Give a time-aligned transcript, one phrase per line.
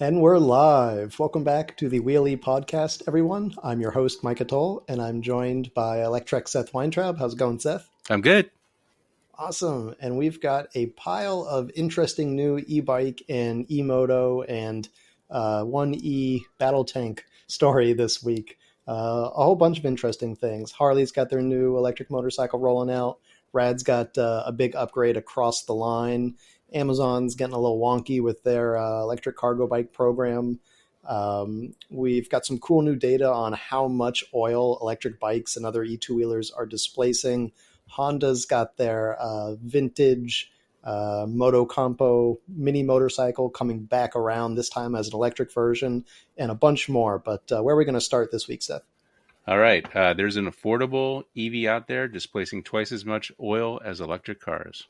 [0.00, 1.18] And we're live.
[1.18, 3.56] Welcome back to the Wheel-E Podcast, everyone.
[3.64, 7.18] I'm your host, Micah Toll, and I'm joined by Electrek Seth Weintraub.
[7.18, 7.90] How's it going, Seth?
[8.08, 8.48] I'm good.
[9.34, 9.96] Awesome.
[9.98, 14.88] And we've got a pile of interesting new e bike and e moto and
[15.30, 18.56] uh, 1E battle tank story this week.
[18.86, 20.70] Uh, a whole bunch of interesting things.
[20.70, 23.18] Harley's got their new electric motorcycle rolling out.
[23.52, 26.36] Rad's got uh, a big upgrade across the line.
[26.72, 30.60] Amazon's getting a little wonky with their uh, electric cargo bike program.
[31.06, 35.84] Um, we've got some cool new data on how much oil electric bikes and other
[35.84, 37.52] e2 wheelers are displacing.
[37.86, 40.50] Honda's got their uh, vintage
[40.84, 46.04] uh, Motocompo mini motorcycle coming back around this time as an electric version,
[46.36, 47.18] and a bunch more.
[47.18, 48.82] But uh, where are we going to start this week, Seth?
[49.46, 49.84] All right.
[49.96, 54.86] Uh, there's an affordable EV out there displacing twice as much oil as electric cars.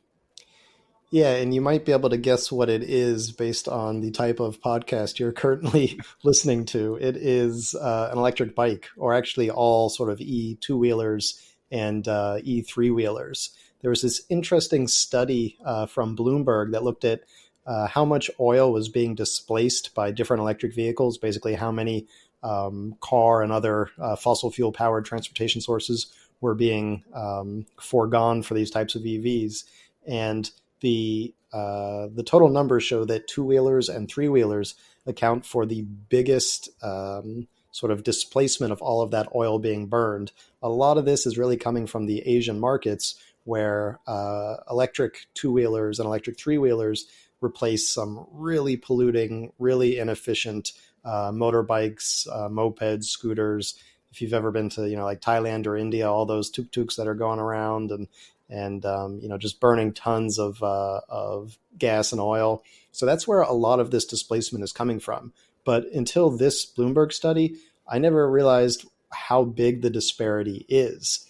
[1.11, 4.41] Yeah, and you might be able to guess what it is based on the type
[4.41, 6.97] of podcast you're currently listening to.
[6.97, 12.07] It is uh, an electric bike, or actually all sort of E two wheelers and
[12.07, 13.51] uh, E three wheelers.
[13.81, 17.23] There was this interesting study uh, from Bloomberg that looked at
[17.67, 22.07] uh, how much oil was being displaced by different electric vehicles, basically, how many
[22.43, 26.13] um, car and other uh, fossil fuel powered transportation sources
[26.43, 29.65] were being um, foregone for these types of EVs.
[30.07, 30.51] And
[30.81, 34.75] the uh, the total numbers show that two wheelers and three wheelers
[35.07, 40.33] account for the biggest um, sort of displacement of all of that oil being burned.
[40.63, 45.51] A lot of this is really coming from the Asian markets where uh, electric two
[45.51, 47.07] wheelers and electric three wheelers
[47.41, 50.73] replace some really polluting, really inefficient
[51.05, 53.75] uh, motorbikes, uh, mopeds, scooters.
[54.11, 56.97] If you've ever been to you know like Thailand or India, all those tuk tuks
[56.97, 58.09] that are going around and
[58.49, 62.63] and um, you know just burning tons of uh, of gas and oil.
[62.93, 65.33] So that's where a lot of this displacement is coming from.
[65.65, 71.27] But until this Bloomberg study, I never realized how big the disparity is.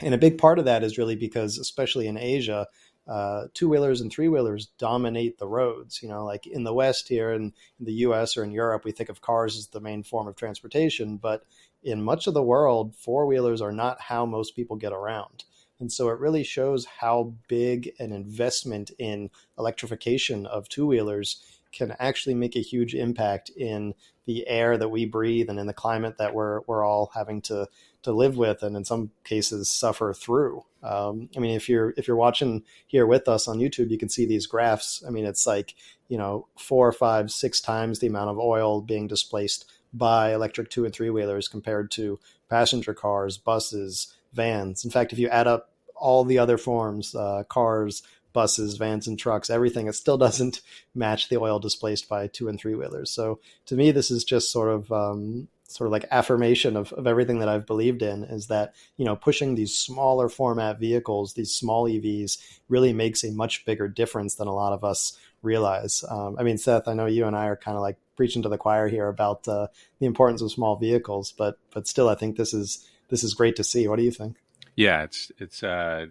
[0.00, 2.66] And a big part of that is really because, especially in Asia,
[3.06, 6.02] uh, two wheelers and three wheelers dominate the roads.
[6.02, 8.92] You know, like in the West here, in, in the US or in Europe, we
[8.92, 11.16] think of cars as the main form of transportation.
[11.16, 11.44] But
[11.82, 15.44] in much of the world, four wheelers are not how most people get around.
[15.80, 21.42] And so it really shows how big an investment in electrification of two wheelers
[21.72, 23.94] can actually make a huge impact in
[24.26, 27.66] the air that we breathe and in the climate that we're we're all having to
[28.02, 30.64] to live with and in some cases suffer through.
[30.82, 34.08] Um, I mean, if you're if you're watching here with us on YouTube, you can
[34.08, 35.02] see these graphs.
[35.06, 35.74] I mean, it's like
[36.08, 40.84] you know four, five, six times the amount of oil being displaced by electric two
[40.84, 42.18] and three wheelers compared to
[42.48, 44.84] passenger cars, buses, vans.
[44.84, 48.02] In fact, if you add up all the other forms, uh, cars,
[48.32, 50.60] buses, vans, and trucks, everything, it still doesn't
[50.94, 53.10] match the oil displaced by two and three wheelers.
[53.10, 57.06] So to me, this is just sort of um, sort of like affirmation of, of
[57.06, 61.52] everything that I've believed in is that, you know, pushing these smaller format vehicles, these
[61.52, 66.04] small EVs really makes a much bigger difference than a lot of us realize.
[66.08, 68.48] Um, I mean, Seth, I know you and I are kind of like preaching to
[68.48, 69.66] the choir here about uh,
[69.98, 73.56] the importance of small vehicles, but, but still, I think this is, this is great
[73.56, 73.88] to see.
[73.88, 74.36] What do you think?
[74.76, 76.06] Yeah, it's it's uh,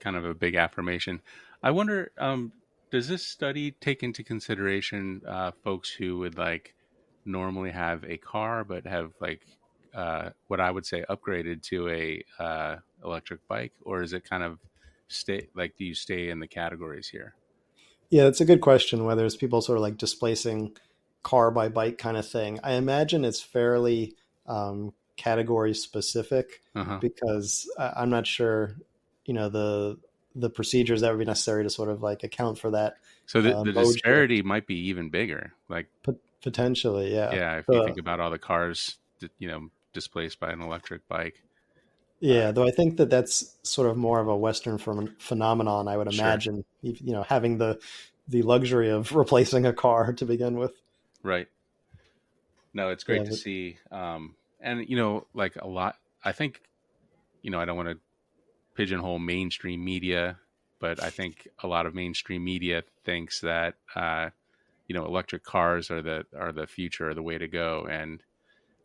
[0.00, 1.20] kind of a big affirmation.
[1.62, 2.52] I wonder, um,
[2.90, 6.74] does this study take into consideration uh, folks who would like
[7.24, 9.40] normally have a car but have like
[9.94, 14.42] uh, what I would say upgraded to a uh, electric bike, or is it kind
[14.42, 14.58] of
[15.08, 17.34] stay like do you stay in the categories here?
[18.10, 19.04] Yeah, it's a good question.
[19.04, 20.76] Whether it's people sort of like displacing
[21.22, 22.60] car by bike kind of thing.
[22.62, 24.14] I imagine it's fairly
[24.46, 26.98] um, category specific uh-huh.
[27.00, 28.76] because I'm not sure,
[29.24, 29.98] you know, the
[30.34, 32.96] the procedures that would be necessary to sort of like account for that.
[33.26, 37.32] So the, uh, the disparity might be even bigger, like P- potentially, yeah.
[37.32, 38.98] Yeah, if you think about all the cars,
[39.38, 41.42] you know, displaced by an electric bike.
[42.20, 45.88] Yeah, uh, though I think that that's sort of more of a Western phenomenon.
[45.88, 46.94] I would imagine, sure.
[47.00, 47.78] you know, having the
[48.28, 50.72] the luxury of replacing a car to begin with.
[51.22, 51.48] Right.
[52.72, 53.38] No, it's great yeah, to but...
[53.38, 53.78] see.
[53.90, 55.96] Um, and you know, like a lot.
[56.24, 56.62] I think,
[57.42, 57.98] you know, I don't want to
[58.74, 60.38] pigeonhole mainstream media,
[60.80, 64.30] but I think a lot of mainstream media thinks that uh,
[64.88, 68.22] you know electric cars are the are the future, or the way to go, and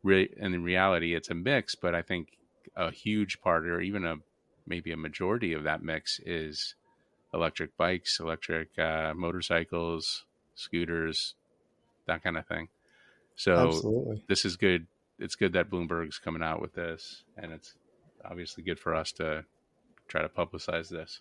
[0.04, 1.76] re- and in reality, it's a mix.
[1.76, 2.38] But I think
[2.76, 4.18] a huge part, or even a
[4.68, 6.76] maybe a majority of that mix, is
[7.34, 11.36] electric bikes, electric uh, motorcycles, scooters,
[12.08, 12.70] that kind of thing.
[13.36, 14.26] So Absolutely.
[14.28, 14.88] this is good
[15.20, 17.74] it's good that Bloomberg's coming out with this, and it's
[18.26, 19.46] obviously good for us to
[20.08, 21.20] try to publicize this.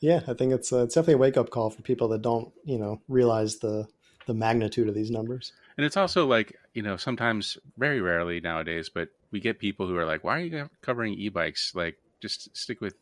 [0.00, 2.52] Yeah, I think it's uh, it's definitely a wake up call for people that don't
[2.64, 3.86] you know realize the
[4.26, 5.52] the magnitude of these numbers.
[5.76, 9.96] And it's also like you know sometimes very rarely nowadays, but we get people who
[9.96, 11.74] are like, "Why are you covering e-bikes?
[11.74, 12.94] Like, just stick with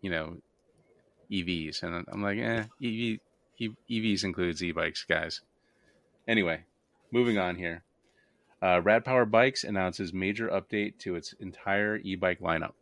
[0.00, 0.36] you know
[1.30, 5.40] EVs." And I'm like, "Eh, EV, EVs includes e-bikes, guys."
[6.28, 6.60] Anyway,
[7.10, 7.82] moving on here.
[8.62, 12.72] Uh, Rad Power Bikes announces major update to its entire e-bike lineup.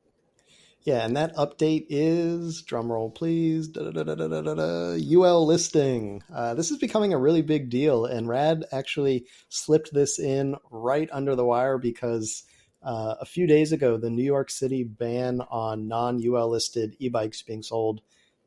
[0.83, 3.69] Yeah, and that update is drumroll, please.
[3.77, 6.23] UL listing.
[6.33, 11.09] Uh, this is becoming a really big deal, and Rad actually slipped this in right
[11.13, 12.45] under the wire because
[12.83, 17.09] uh, a few days ago, the New York City ban on non UL listed e
[17.09, 18.01] bikes being sold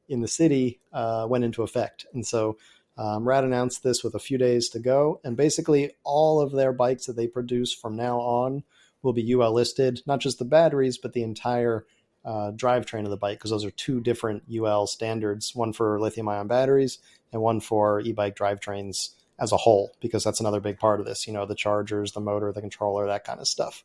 [0.07, 2.57] in the city uh, went into effect, and so
[2.97, 6.73] um, Rad announced this with a few days to go, and basically all of their
[6.73, 8.63] bikes that they produce from now on
[9.01, 11.85] will be UL listed, not just the batteries, but the entire
[12.23, 16.29] uh, drivetrain of the bike, because those are two different UL standards one for lithium
[16.29, 16.99] ion batteries
[17.33, 19.09] and one for e bike drivetrains
[19.39, 22.19] as a whole, because that's another big part of this, you know, the chargers, the
[22.19, 23.83] motor, the controller, that kind of stuff.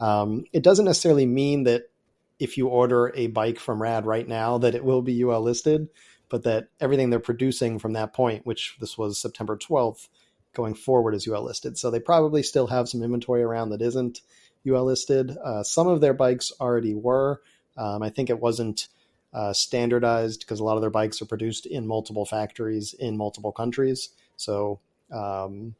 [0.00, 1.90] Um, it doesn't necessarily mean that
[2.38, 5.88] if you order a bike from Rad right now that it will be UL listed
[6.34, 10.08] but that everything they're producing from that point, which this was September 12th,
[10.52, 11.78] going forward is UL listed.
[11.78, 14.20] So they probably still have some inventory around that isn't
[14.68, 15.36] UL listed.
[15.44, 17.40] Uh, some of their bikes already were.
[17.76, 18.88] Um, I think it wasn't
[19.32, 23.52] uh, standardized because a lot of their bikes are produced in multiple factories in multiple
[23.52, 24.08] countries.
[24.36, 24.80] So
[25.12, 25.76] um,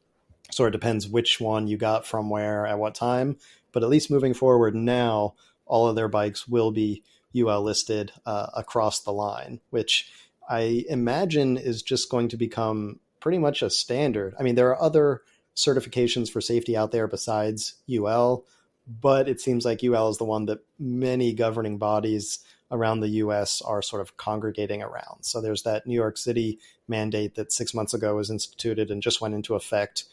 [0.52, 3.38] sort of depends which one you got from where at what time.
[3.72, 5.34] But at least moving forward now,
[5.66, 7.02] all of their bikes will be
[7.36, 10.08] UL listed uh, across the line, which
[10.48, 14.34] I imagine is just going to become pretty much a standard.
[14.38, 15.22] I mean, there are other
[15.56, 18.44] certifications for safety out there besides UL,
[18.86, 23.62] but it seems like UL is the one that many governing bodies around the US
[23.62, 25.22] are sort of congregating around.
[25.24, 26.58] So there's that New York City
[26.88, 30.04] mandate that six months ago was instituted and just went into effect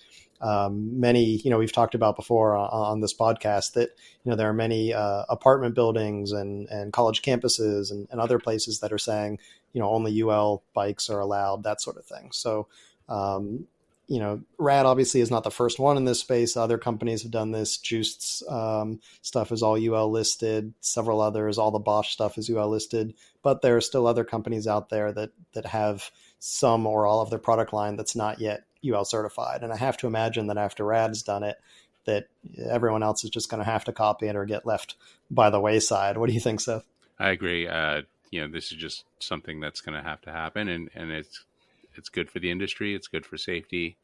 [0.42, 3.90] um, many, you know, we've talked about before on, on, this podcast that,
[4.24, 8.40] you know, there are many uh, apartment buildings and, and college campuses and, and, other
[8.40, 9.38] places that are saying,
[9.74, 12.30] you know, only UL bikes are allowed, that sort of thing.
[12.32, 12.68] So,
[13.10, 13.68] um,
[14.08, 16.58] you know, Rad obviously is not the first one in this space.
[16.58, 17.78] Other companies have done this.
[17.78, 20.74] Juiced's um, stuff is all UL listed.
[20.82, 23.14] Several others, all the Bosch stuff is UL listed.
[23.42, 27.30] But there are still other companies out there that that have some or all of
[27.30, 29.64] their product line that's not yet UL certified.
[29.64, 31.58] And I have to imagine that after Rad's done it,
[32.06, 32.28] that
[32.70, 34.96] everyone else is just going to have to copy it or get left
[35.30, 36.18] by the wayside.
[36.18, 36.86] What do you think, Seth?
[37.20, 37.68] I agree.
[37.68, 38.02] Uh,
[38.32, 41.44] you know, this is just something that's going to have to happen, and and it's
[41.96, 42.96] it's good for the industry.
[42.96, 43.98] It's good for safety.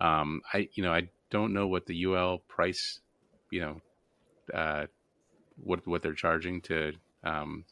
[0.00, 3.00] Um, I you know I don't know what the UL price,
[3.50, 3.80] you know,
[4.52, 4.86] uh,
[5.62, 6.92] what what they're charging to
[7.24, 7.64] um,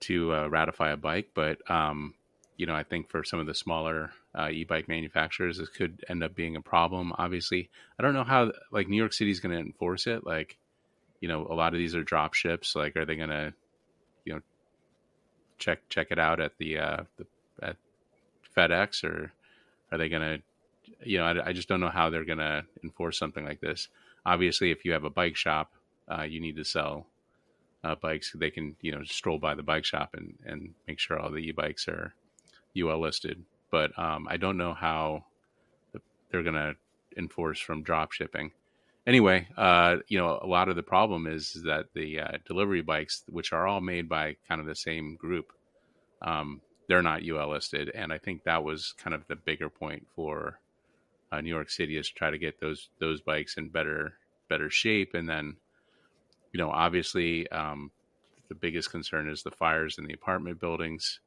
[0.00, 2.14] to uh, ratify a bike, but um,
[2.56, 6.22] you know I think for some of the smaller uh, e-bike manufacturers, this could end
[6.22, 7.12] up being a problem.
[7.18, 10.24] Obviously, I don't know how like New York City is going to enforce it.
[10.24, 10.56] Like,
[11.20, 12.76] you know, a lot of these are drop ships.
[12.76, 13.52] Like, are they going to,
[15.58, 17.26] check check it out at the uh, the
[17.62, 17.76] at
[18.56, 19.32] FedEx or
[19.90, 20.42] are they going to,
[21.08, 23.88] you know, I, I, just don't know how they're going to enforce something like this.
[24.26, 25.72] Obviously, if you have a bike shop,
[26.08, 27.06] uh, you need to sell
[27.84, 28.32] uh, bikes.
[28.32, 31.38] They can, you know, stroll by the bike shop and and make sure all the
[31.38, 32.14] e-bikes are
[32.76, 35.24] UL listed but um, I don't know how
[36.30, 36.76] they're going to
[37.16, 38.52] enforce from drop shipping.
[39.08, 43.24] Anyway, uh, you know, a lot of the problem is that the uh, delivery bikes,
[43.26, 45.50] which are all made by kind of the same group,
[46.20, 50.06] um, they're not UL listed, and I think that was kind of the bigger point
[50.14, 50.60] for
[51.32, 54.12] uh, New York City is to try to get those those bikes in better
[54.50, 55.56] better shape, and then,
[56.52, 57.90] you know, obviously, um,
[58.50, 61.20] the biggest concern is the fires in the apartment buildings.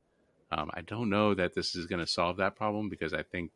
[0.51, 3.49] Um, I don't know that this is going to solve that problem because I think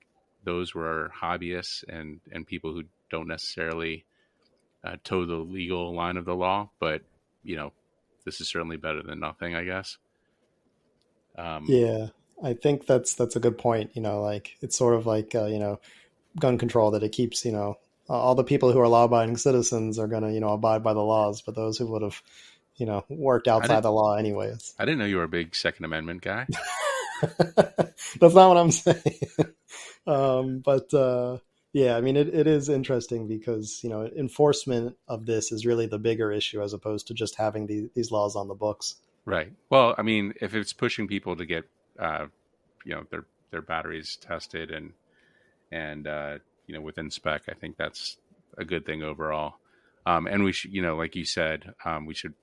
[0.44, 4.05] those were hobbyists and, and people who don't necessarily
[4.86, 6.70] uh, toe the legal line of the law.
[6.80, 7.01] But,
[7.44, 7.72] you know,
[8.25, 9.98] this is certainly better than nothing, I guess.
[11.38, 12.08] Um, yeah,
[12.44, 13.92] I think that's that's a good point.
[13.94, 15.80] You know, like it's sort of like uh, you know,
[16.39, 17.77] gun control that it keeps you know
[18.08, 21.04] all the people who are law-abiding citizens are going to you know abide by the
[21.04, 22.22] laws, but those who would have
[22.77, 24.74] you know worked outside the law anyways.
[24.80, 26.48] I didn't know you were a big Second Amendment guy.
[27.22, 29.20] That's not what I'm saying.
[30.08, 31.38] um, but uh,
[31.75, 35.88] yeah, I mean, it, it is interesting because you know enforcement of this is really
[35.88, 38.96] the bigger issue as opposed to just having the, these laws on the books.
[39.25, 39.51] Right.
[39.70, 41.65] Well, I mean, if it's pushing people to get
[42.00, 42.27] uh,
[42.86, 44.94] you know their their batteries tested and
[45.70, 48.15] and uh, you know within spec, I think that's
[48.58, 49.55] a good thing overall.
[50.05, 52.36] Um, and we should, you know, like you said, um, we should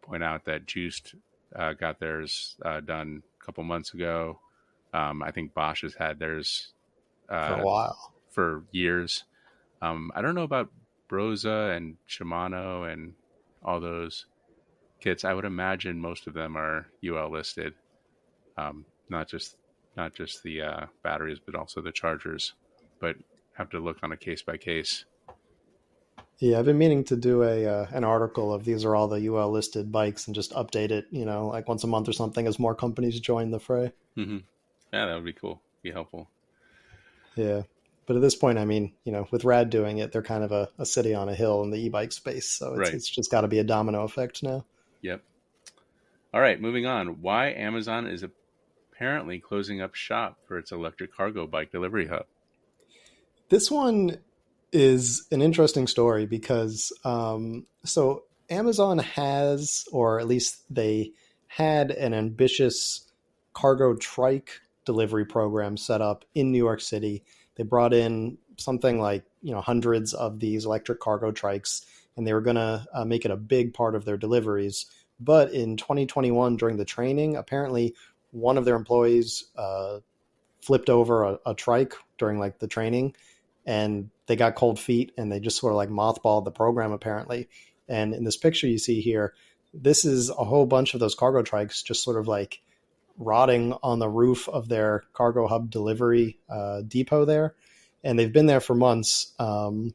[0.00, 1.16] point out that Juiced
[1.56, 4.38] uh, got theirs uh, done a couple months ago.
[4.94, 6.68] Um, I think Bosch has had theirs
[7.28, 9.24] uh, for a while, for years.
[9.80, 10.70] Um, I don't know about
[11.08, 13.14] Brose and Shimano and
[13.64, 14.26] all those
[15.00, 15.24] kits.
[15.24, 17.72] I would imagine most of them are UL listed,
[18.58, 19.56] um, not just
[19.96, 22.52] not just the uh, batteries, but also the chargers.
[23.00, 23.16] But
[23.54, 25.06] have to look on a case by case.
[26.38, 29.26] Yeah, I've been meaning to do a uh, an article of these are all the
[29.26, 32.46] UL listed bikes and just update it, you know, like once a month or something
[32.46, 33.92] as more companies join the fray.
[34.18, 34.38] Mm-hmm.
[34.92, 35.62] Yeah, that would be cool.
[35.82, 36.28] Be helpful.
[37.36, 37.62] Yeah,
[38.06, 40.52] but at this point, I mean, you know, with Rad doing it, they're kind of
[40.52, 42.94] a, a city on a hill in the e-bike space, so it's, Right.
[42.94, 44.64] it's just got to be a domino effect now.
[45.02, 45.22] Yep.
[46.32, 47.20] All right, moving on.
[47.20, 48.24] Why Amazon is
[48.92, 52.26] apparently closing up shop for its electric cargo bike delivery hub.
[53.48, 54.18] This one
[54.72, 61.12] is an interesting story because um, so Amazon has, or at least they
[61.46, 63.10] had, an ambitious
[63.52, 67.24] cargo trike delivery program set up in New York City.
[67.56, 71.84] They brought in something like you know hundreds of these electric cargo trikes,
[72.16, 74.86] and they were going to uh, make it a big part of their deliveries.
[75.18, 77.94] But in 2021, during the training, apparently
[78.30, 80.00] one of their employees uh,
[80.60, 83.14] flipped over a, a trike during like the training
[83.66, 87.48] and they got cold feet and they just sort of like mothballed the program apparently.
[87.88, 89.34] And in this picture you see here,
[89.72, 92.60] this is a whole bunch of those cargo trikes just sort of like
[93.18, 97.54] rotting on the roof of their cargo hub delivery uh, depot there.
[98.04, 99.32] And they've been there for months.
[99.38, 99.94] Um,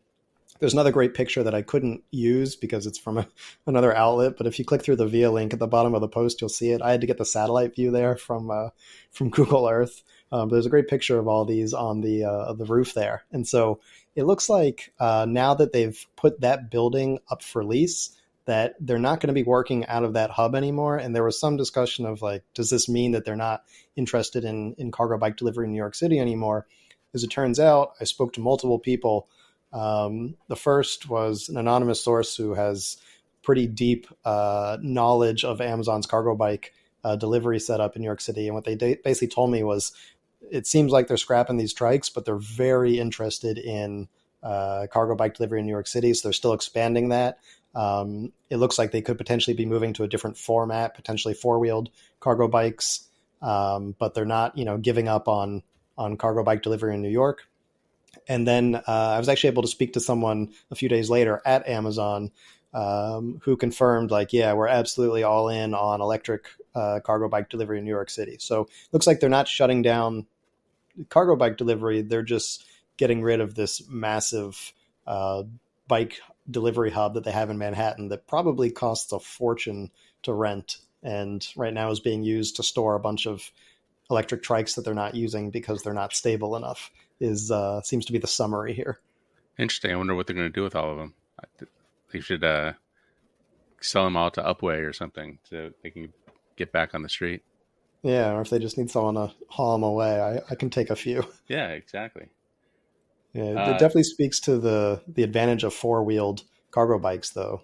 [0.59, 3.27] there's another great picture that I couldn't use because it's from a,
[3.67, 4.37] another outlet.
[4.37, 6.49] But if you click through the via link at the bottom of the post, you'll
[6.49, 6.81] see it.
[6.81, 8.69] I had to get the satellite view there from uh,
[9.11, 10.03] from Google Earth.
[10.31, 13.45] Um, there's a great picture of all these on the uh, the roof there, and
[13.45, 13.79] so
[14.15, 18.99] it looks like uh, now that they've put that building up for lease, that they're
[18.99, 20.97] not going to be working out of that hub anymore.
[20.97, 23.63] And there was some discussion of like, does this mean that they're not
[23.95, 26.67] interested in in cargo bike delivery in New York City anymore?
[27.13, 29.27] As it turns out, I spoke to multiple people.
[29.73, 32.97] Um, the first was an anonymous source who has
[33.41, 38.47] pretty deep uh, knowledge of Amazon's cargo bike uh, delivery setup in New York City,
[38.47, 39.91] and what they basically told me was
[40.51, 44.07] it seems like they're scrapping these trikes, but they're very interested in
[44.43, 46.13] uh, cargo bike delivery in New York City.
[46.13, 47.39] So they're still expanding that.
[47.73, 51.59] Um, it looks like they could potentially be moving to a different format, potentially four
[51.59, 53.07] wheeled cargo bikes,
[53.41, 55.63] um, but they're not, you know, giving up on
[55.97, 57.47] on cargo bike delivery in New York.
[58.27, 61.41] And then uh, I was actually able to speak to someone a few days later
[61.45, 62.31] at Amazon
[62.73, 67.79] um, who confirmed, like, yeah, we're absolutely all in on electric uh, cargo bike delivery
[67.79, 68.37] in New York City.
[68.39, 70.27] So looks like they're not shutting down
[71.09, 72.01] cargo bike delivery.
[72.01, 72.65] They're just
[72.97, 74.73] getting rid of this massive
[75.07, 75.43] uh,
[75.87, 79.91] bike delivery hub that they have in Manhattan that probably costs a fortune
[80.23, 83.51] to rent and right now is being used to store a bunch of
[84.09, 88.11] electric trikes that they're not using because they're not stable enough is uh, seems to
[88.11, 88.99] be the summary here.
[89.57, 89.91] Interesting.
[89.91, 91.13] I wonder what they're going to do with all of them.
[92.11, 92.73] They should uh,
[93.79, 96.11] sell them all to Upway or something so they can
[96.55, 97.43] get back on the street.
[98.03, 100.89] Yeah, or if they just need someone to haul them away, I, I can take
[100.89, 101.23] a few.
[101.47, 102.27] Yeah, exactly.
[103.33, 107.61] Yeah, it Uh, definitely speaks to the the advantage of four wheeled cargo bikes, though.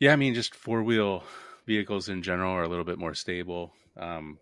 [0.00, 1.24] Yeah, I mean, just four wheel
[1.66, 3.72] vehicles in general are a little bit more stable.
[3.96, 4.38] Um,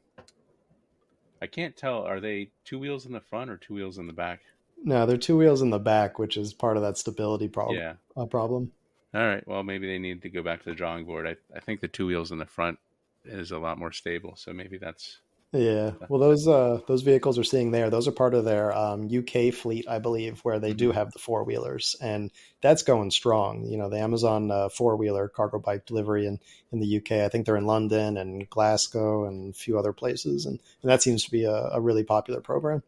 [1.40, 2.02] I can't tell.
[2.02, 4.40] Are they two wheels in the front or two wheels in the back?
[4.84, 7.78] No, they're two wheels in the back, which is part of that stability problem.
[7.78, 7.94] Yeah.
[8.16, 8.72] Uh, problem.
[9.14, 9.46] All right.
[9.46, 11.26] Well, maybe they need to go back to the drawing board.
[11.26, 12.78] I, I think the two wheels in the front
[13.24, 14.36] is a lot more stable.
[14.36, 15.18] So maybe that's
[15.52, 15.92] Yeah.
[16.08, 19.54] Well, those uh, those vehicles we're seeing there, those are part of their um, UK
[19.54, 23.64] fleet, I believe, where they do have the four wheelers, and that's going strong.
[23.64, 26.40] You know, the Amazon uh, four wheeler cargo bike delivery in
[26.72, 27.24] in the UK.
[27.24, 31.02] I think they're in London and Glasgow and a few other places, and, and that
[31.02, 32.82] seems to be a, a really popular program.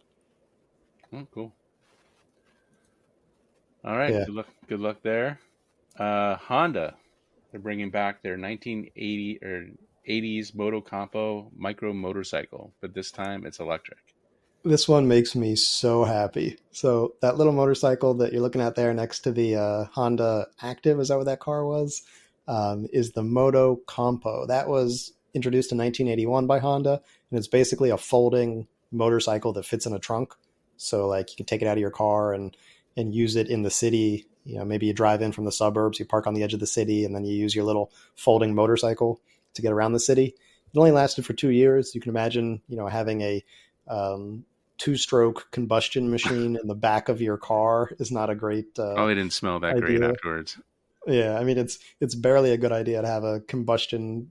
[1.12, 1.52] oh, cool.
[3.84, 4.12] All right.
[4.12, 4.24] Yeah.
[4.26, 4.48] Good luck.
[4.68, 5.38] Good luck there.
[5.96, 6.96] Uh, Honda,
[7.50, 9.66] they're bringing back their 1980 or
[10.08, 13.98] 80s Motocompo micro motorcycle, but this time it's electric.
[14.64, 16.58] This one makes me so happy.
[16.72, 20.98] So that little motorcycle that you're looking at there next to the uh, Honda Active,
[20.98, 22.02] is that what that car was?
[22.48, 24.46] Um, is the Moto Compo.
[24.46, 27.00] That was introduced in 1981 by Honda,
[27.30, 30.34] and it's basically a folding motorcycle that fits in a trunk.
[30.76, 32.56] So like you can take it out of your car and
[32.96, 34.26] and use it in the city.
[34.44, 36.60] You know, maybe you drive in from the suburbs, you park on the edge of
[36.60, 39.20] the city, and then you use your little folding motorcycle
[39.58, 40.34] to get around the city.
[40.72, 41.94] It only lasted for two years.
[41.94, 43.44] You can imagine, you know, having a
[43.86, 44.44] um,
[44.78, 48.78] two-stroke combustion machine in the back of your car is not a great.
[48.78, 50.58] Uh, they didn't smell that great afterwards.
[51.06, 54.30] yeah, I mean, it's it's barely a good idea to have a combustion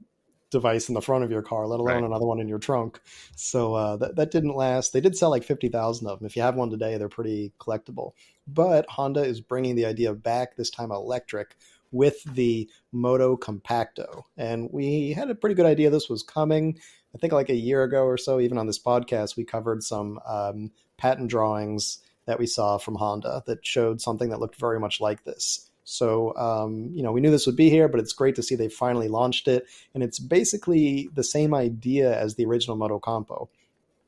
[0.49, 2.03] device in the front of your car, let alone right.
[2.03, 3.01] another one in your trunk.
[3.35, 4.93] So uh, that that didn't last.
[4.93, 6.25] They did sell like fifty thousand of them.
[6.25, 8.13] If you have one today, they're pretty collectible.
[8.47, 11.57] But Honda is bringing the idea back this time electric
[11.91, 16.79] with the Motocompacto, and we had a pretty good idea this was coming.
[17.15, 20.19] I think like a year ago or so, even on this podcast, we covered some
[20.27, 24.99] um, patent drawings that we saw from Honda that showed something that looked very much
[24.99, 25.69] like this.
[25.85, 28.55] So, um, you know, we knew this would be here, but it's great to see
[28.55, 29.65] they finally launched it.
[29.93, 33.47] And it's basically the same idea as the original Motocompo.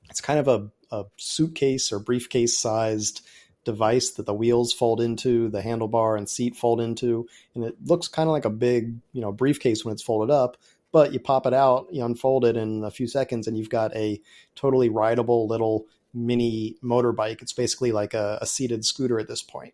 [0.10, 3.26] It's kind of a, a suitcase or briefcase sized
[3.66, 7.28] device that the wheels fold into, the handlebar and seat fold into.
[7.56, 10.58] And it looks kind of like a big, you know, briefcase when it's folded up.
[10.92, 13.96] But you pop it out, you unfold it in a few seconds, and you've got
[13.96, 14.20] a
[14.56, 17.42] totally rideable little mini motorbike.
[17.42, 19.74] It's basically like a, a seated scooter at this point.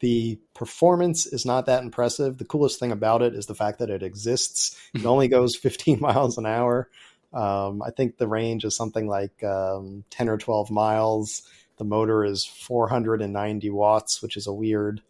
[0.00, 2.38] The performance is not that impressive.
[2.38, 4.76] The coolest thing about it is the fact that it exists.
[4.94, 6.88] It only goes 15 miles an hour.
[7.32, 11.42] Um, I think the range is something like um, 10 or 12 miles.
[11.76, 15.02] The motor is 490 watts, which is a weird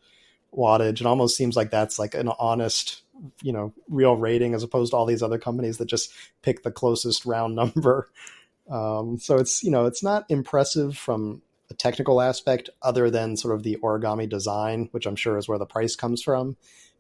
[0.56, 1.00] wattage.
[1.00, 3.02] It almost seems like that's like an honest,
[3.42, 6.71] you know, real rating as opposed to all these other companies that just pick the
[6.71, 8.09] closest round number.
[8.71, 13.54] Um, so it's you know it's not impressive from a technical aspect other than sort
[13.54, 16.56] of the origami design, which I'm sure is where the price comes from.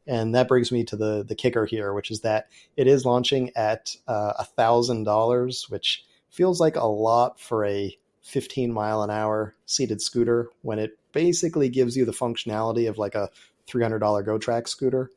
[0.06, 3.50] And that brings me to the the kicker here, which is that it is launching
[3.56, 9.10] at uh, a thousand dollars, which feels like a lot for a 15 mile an
[9.10, 13.30] hour seated scooter when it basically gives you the functionality of like a
[13.68, 15.10] $300 Gotrax scooter.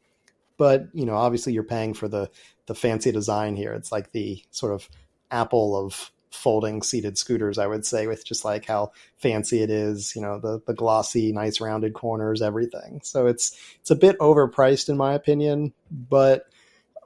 [0.57, 2.29] But you know, obviously, you're paying for the
[2.65, 3.73] the fancy design here.
[3.73, 4.89] It's like the sort of
[5.31, 10.15] Apple of folding seated scooters, I would say, with just like how fancy it is,
[10.15, 13.01] you know, the the glossy, nice rounded corners, everything.
[13.03, 16.45] So it's it's a bit overpriced in my opinion, but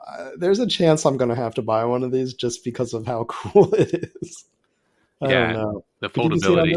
[0.07, 2.93] uh, there's a chance I'm going to have to buy one of these just because
[2.93, 4.45] of how cool it is.
[5.21, 6.75] I yeah, the foldability.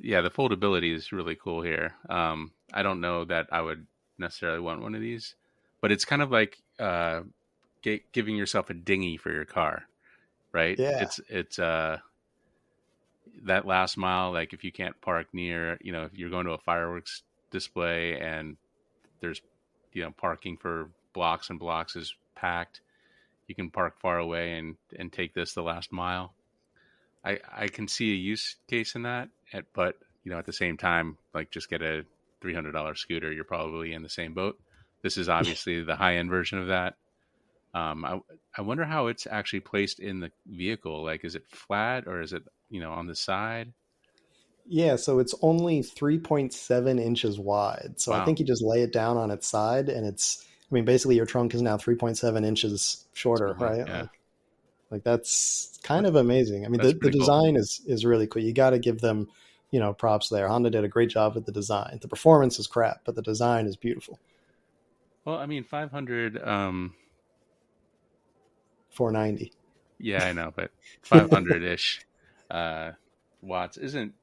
[0.00, 1.94] Yeah, the foldability is really cool here.
[2.08, 3.86] Um, I don't know that I would
[4.18, 5.34] necessarily want one of these,
[5.82, 7.20] but it's kind of like uh,
[7.82, 9.84] giving yourself a dinghy for your car
[10.52, 10.78] right?
[10.78, 11.02] Yeah.
[11.02, 11.98] It's it's uh
[13.44, 16.52] that last mile, like if you can't park near, you know, if you're going to
[16.52, 18.56] a fireworks display and
[19.20, 19.40] there's
[19.92, 22.80] you know parking for blocks and blocks is packed,
[23.46, 26.34] you can park far away and and take this the last mile.
[27.24, 29.28] I I can see a use case in that,
[29.74, 32.04] but you know at the same time, like just get a
[32.40, 34.58] three hundred dollar scooter, you're probably in the same boat.
[35.02, 36.94] This is obviously the high end version of that.
[37.72, 38.20] Um, I
[38.56, 41.04] I wonder how it's actually placed in the vehicle.
[41.04, 43.72] Like, is it flat or is it you know on the side?
[44.66, 47.94] Yeah, so it's only 3.7 inches wide.
[47.96, 48.22] So wow.
[48.22, 50.46] I think you just lay it down on its side, and it's.
[50.70, 53.84] I mean, basically, your trunk is now 3.7 inches shorter, right?
[53.84, 54.00] Yeah.
[54.02, 54.19] Like,
[54.90, 56.64] like, that's kind of amazing.
[56.64, 57.60] I mean, the, the design cool.
[57.60, 58.42] is is really cool.
[58.42, 59.28] You got to give them,
[59.70, 60.48] you know, props there.
[60.48, 61.98] Honda did a great job with the design.
[62.02, 64.18] The performance is crap, but the design is beautiful.
[65.24, 66.42] Well, I mean, 500.
[66.42, 66.94] Um
[68.90, 69.52] 490.
[69.98, 70.70] Yeah, I know, but
[71.02, 72.00] 500 ish
[72.50, 72.92] uh,
[73.42, 74.14] watts isn't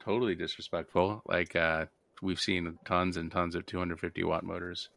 [0.00, 1.22] totally disrespectful.
[1.26, 1.86] Like uh,
[2.22, 4.88] we've seen tons and tons of 250 watt motors.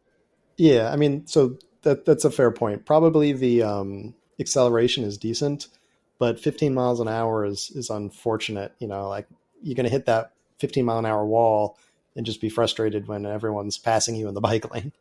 [0.58, 2.86] Yeah, I mean, so that that's a fair point.
[2.86, 5.68] Probably the um, acceleration is decent,
[6.20, 8.74] but 15 miles an hour is is unfortunate.
[8.80, 9.28] You know, like
[9.62, 11.78] you're going to hit that 15 mile an hour wall
[12.16, 14.92] and just be frustrated when everyone's passing you in the bike lane.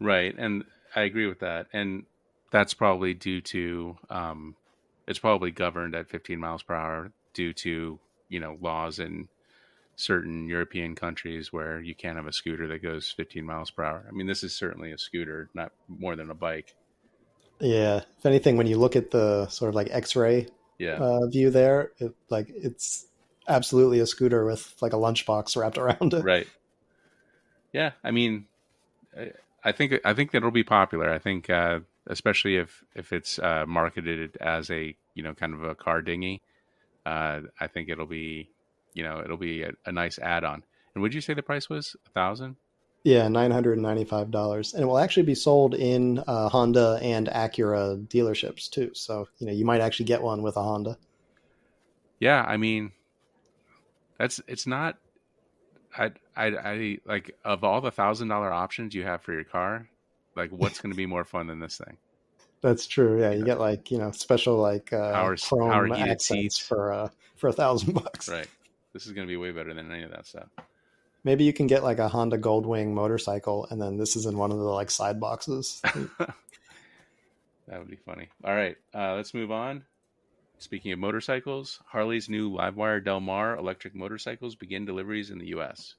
[0.00, 1.66] Right, and I agree with that.
[1.72, 2.04] And
[2.50, 4.56] that's probably due to um,
[5.06, 9.28] it's probably governed at 15 miles per hour due to you know laws in
[9.96, 14.04] certain European countries where you can't have a scooter that goes 15 miles per hour.
[14.08, 16.76] I mean, this is certainly a scooter, not more than a bike.
[17.60, 18.02] Yeah.
[18.18, 20.94] If anything, when you look at the sort of like X-ray yeah.
[20.94, 23.06] uh, view there, it, like it's
[23.46, 26.24] absolutely a scooter with like a lunchbox wrapped around it.
[26.24, 26.46] Right.
[27.72, 27.92] Yeah.
[28.02, 28.46] I mean,
[29.64, 31.10] I think I think that'll be popular.
[31.10, 35.62] I think uh, especially if if it's uh, marketed as a you know kind of
[35.62, 36.42] a car dinghy.
[37.06, 38.50] Uh, I think it'll be
[38.94, 40.64] you know it'll be a, a nice add-on.
[40.94, 42.56] And would you say the price was a thousand?
[43.04, 46.98] Yeah, nine hundred and ninety-five dollars, and it will actually be sold in uh, Honda
[47.00, 48.90] and Acura dealerships too.
[48.94, 50.98] So you know you might actually get one with a Honda.
[52.18, 52.92] Yeah, I mean,
[54.18, 54.98] that's it's not.
[55.96, 59.88] I I I like of all the thousand dollar options you have for your car,
[60.38, 61.96] like, what's going to be more fun than this thing?
[62.60, 63.20] That's true.
[63.20, 66.92] Yeah, you get like you know special like uh, power, chrome power heated seats for
[66.92, 68.28] uh, for a thousand bucks.
[68.28, 68.48] Right.
[68.92, 70.48] This is going to be way better than any of that stuff.
[71.24, 74.52] Maybe you can get like a Honda Goldwing motorcycle, and then this is in one
[74.52, 75.82] of the like side boxes.
[77.68, 78.28] That would be funny.
[78.44, 79.84] All right, uh, let's move on.
[80.58, 85.94] Speaking of motorcycles, Harley's new Livewire Del Mar electric motorcycles begin deliveries in the U.S.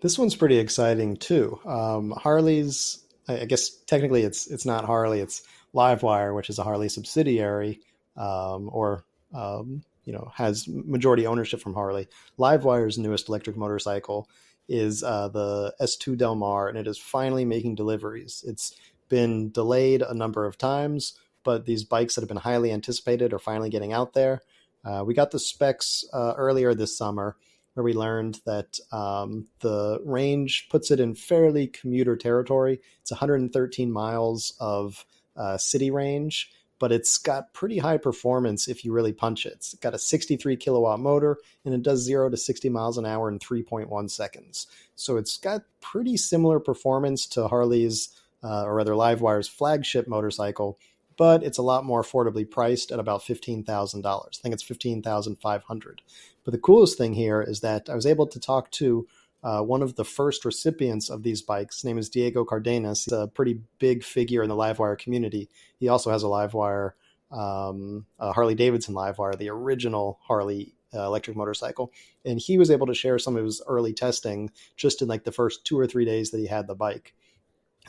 [0.00, 1.58] This one's pretty exciting too.
[1.64, 5.42] Um, Harley's, I guess technically it's it's not Harley, it's
[5.72, 7.80] Livewire, which is a Harley subsidiary,
[8.16, 12.08] um, or um, you know has majority ownership from Harley.
[12.38, 14.28] Livewire's newest electric motorcycle
[14.68, 18.44] is uh, the S2 Del Mar, and it is finally making deliveries.
[18.46, 18.74] It's
[19.08, 23.38] been delayed a number of times, but these bikes that have been highly anticipated are
[23.38, 24.40] finally getting out there.
[24.84, 27.36] Uh, we got the specs uh, earlier this summer,
[27.74, 32.80] where we learned that um, the range puts it in fairly commuter territory.
[33.00, 35.04] It's 113 miles of
[35.36, 36.50] uh, city range,
[36.82, 39.52] but it's got pretty high performance if you really punch it.
[39.52, 43.28] It's got a 63 kilowatt motor and it does zero to 60 miles an hour
[43.28, 44.66] in 3.1 seconds.
[44.96, 48.08] So it's got pretty similar performance to Harley's,
[48.42, 50.76] uh, or rather Livewire's flagship motorcycle,
[51.16, 54.04] but it's a lot more affordably priced at about $15,000.
[54.04, 56.02] I think it's 15500
[56.42, 59.06] But the coolest thing here is that I was able to talk to
[59.42, 61.76] uh, one of the first recipients of these bikes.
[61.76, 63.04] His name is Diego Cardenas.
[63.04, 65.48] He's a pretty big figure in the Livewire community.
[65.78, 66.92] He also has a Livewire,
[67.30, 71.92] um, Harley Davidson Livewire, the original Harley uh, electric motorcycle.
[72.24, 75.32] And he was able to share some of his early testing just in like the
[75.32, 77.14] first two or three days that he had the bike.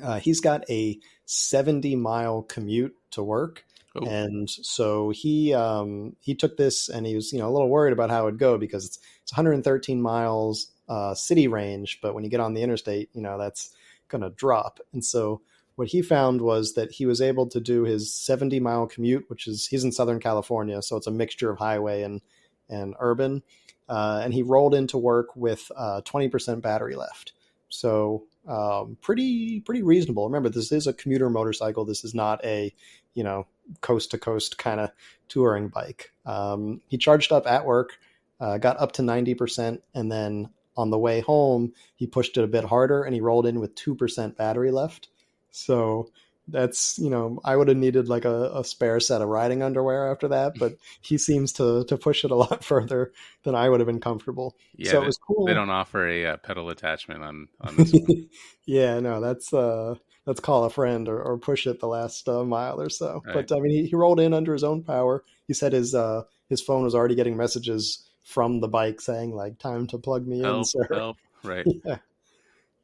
[0.02, 3.66] Uh, he's got a 70 mile commute to work.
[3.96, 4.06] Oh.
[4.06, 7.94] And so he um, he took this and he was you know a little worried
[7.94, 12.24] about how it would go because it's, it's 113 miles uh, city range, but when
[12.24, 13.76] you get on the interstate, you know, that's
[14.10, 14.80] going to drop.
[14.94, 15.42] And so
[15.74, 19.48] what he found was that he was able to do his 70 mile commute, which
[19.48, 22.22] is he's in Southern California, so it's a mixture of highway and
[22.70, 23.42] and urban.
[23.90, 27.34] Uh, and he rolled into work with uh, 20% battery left.
[27.70, 30.28] So um, pretty pretty reasonable.
[30.28, 31.86] Remember, this is a commuter motorcycle.
[31.86, 32.72] This is not a
[33.16, 33.48] you know
[33.82, 34.92] coast to coast kind of
[35.28, 36.12] touring bike.
[36.24, 37.98] Um, he charged up at work,
[38.40, 42.48] uh, got up to 90%, and then on the way home, he pushed it a
[42.48, 45.10] bit harder and he rolled in with 2% battery left.
[45.52, 46.10] So
[46.48, 50.12] that's, you know, I would have needed like a, a, spare set of riding underwear
[50.12, 53.80] after that, but he seems to, to push it a lot further than I would
[53.80, 54.56] have been comfortable.
[54.76, 55.46] Yeah, so it was cool.
[55.46, 58.30] They don't offer a uh, pedal attachment on, on this one.
[58.66, 62.44] yeah, no, that's, uh, let's call a friend or, or push it the last uh,
[62.44, 63.22] mile or so.
[63.26, 63.36] Right.
[63.48, 65.24] But I mean, he, he rolled in under his own power.
[65.48, 69.60] He said his, uh, his phone was already getting messages from the bike saying like
[69.60, 70.88] time to plug me help, in sir.
[70.92, 71.18] help.
[71.44, 71.66] right.
[71.86, 71.98] Yeah.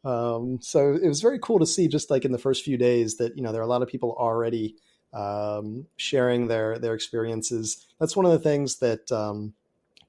[0.05, 3.17] Um, so it was very cool to see just like in the first few days
[3.17, 4.75] that you know there are a lot of people already
[5.13, 7.85] um, sharing their their experiences.
[7.99, 9.53] That's one of the things that um,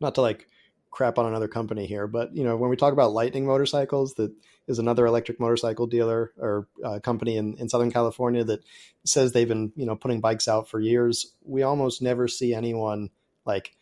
[0.00, 0.46] not to like
[0.92, 4.34] crap on another company here but you know when we talk about lightning motorcycles that
[4.66, 8.60] is another electric motorcycle dealer or uh, company in, in southern california that
[9.04, 11.34] says they've been you know putting bikes out for years.
[11.44, 13.10] We almost never see anyone
[13.44, 13.72] like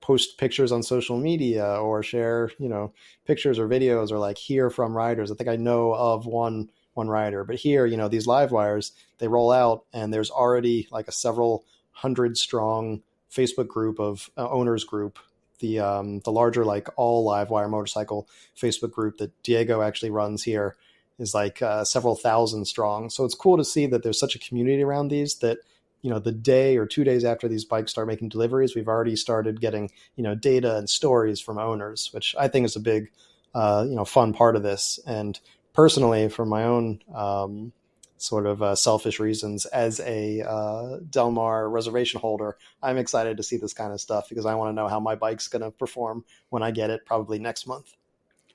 [0.00, 2.92] post pictures on social media or share you know
[3.26, 7.08] pictures or videos or like hear from riders i think i know of one one
[7.08, 11.08] rider but here you know these live wires they roll out and there's already like
[11.08, 15.18] a several hundred strong facebook group of uh, owners group
[15.60, 20.42] the um the larger like all live wire motorcycle facebook group that diego actually runs
[20.42, 20.76] here
[21.20, 23.10] is like uh, several thousand strong.
[23.10, 25.58] So it's cool to see that there's such a community around these that
[26.02, 29.16] you know the day or two days after these bikes start making deliveries we've already
[29.16, 33.10] started getting you know data and stories from owners which i think is a big
[33.54, 34.98] uh, you know fun part of this.
[35.06, 35.38] And
[35.72, 37.72] personally for my own um,
[38.16, 43.42] sort of uh, selfish reasons as a uh, del mar reservation holder i'm excited to
[43.42, 45.70] see this kind of stuff because i want to know how my bike's going to
[45.70, 47.94] perform when i get it probably next month.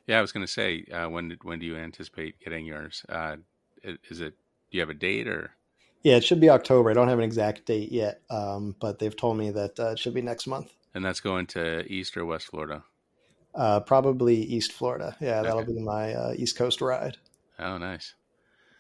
[0.08, 3.04] Yeah i was going to say uh, when when do you anticipate getting yours?
[3.10, 3.38] Uh,
[3.84, 4.36] is it
[4.72, 5.52] do you have a date or
[6.06, 6.92] yeah, it should be October.
[6.92, 10.00] I don't have an exact date yet, um, but they've told me that uh, it
[10.00, 10.72] should be next month.
[10.94, 12.84] And that's going to East or West Florida?
[13.56, 15.18] Uh, probably East Florida.
[15.20, 17.18] Yeah, that'll be my uh, East Coast ride.
[17.58, 18.14] Oh, nice.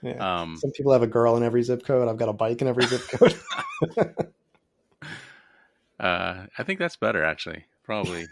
[0.04, 0.42] Yeah.
[0.42, 2.08] Um, Some people have a girl in every zip code.
[2.08, 3.36] I've got a bike in every zip code.
[5.98, 7.64] Uh, I think that's better, actually.
[7.84, 8.28] Probably.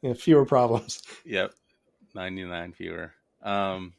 [0.00, 1.02] yeah, fewer problems.
[1.24, 1.52] Yep,
[2.14, 3.12] ninety nine fewer.
[3.42, 3.94] Um,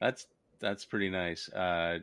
[0.00, 0.26] that's
[0.58, 1.50] that's pretty nice.
[1.50, 1.98] Uh,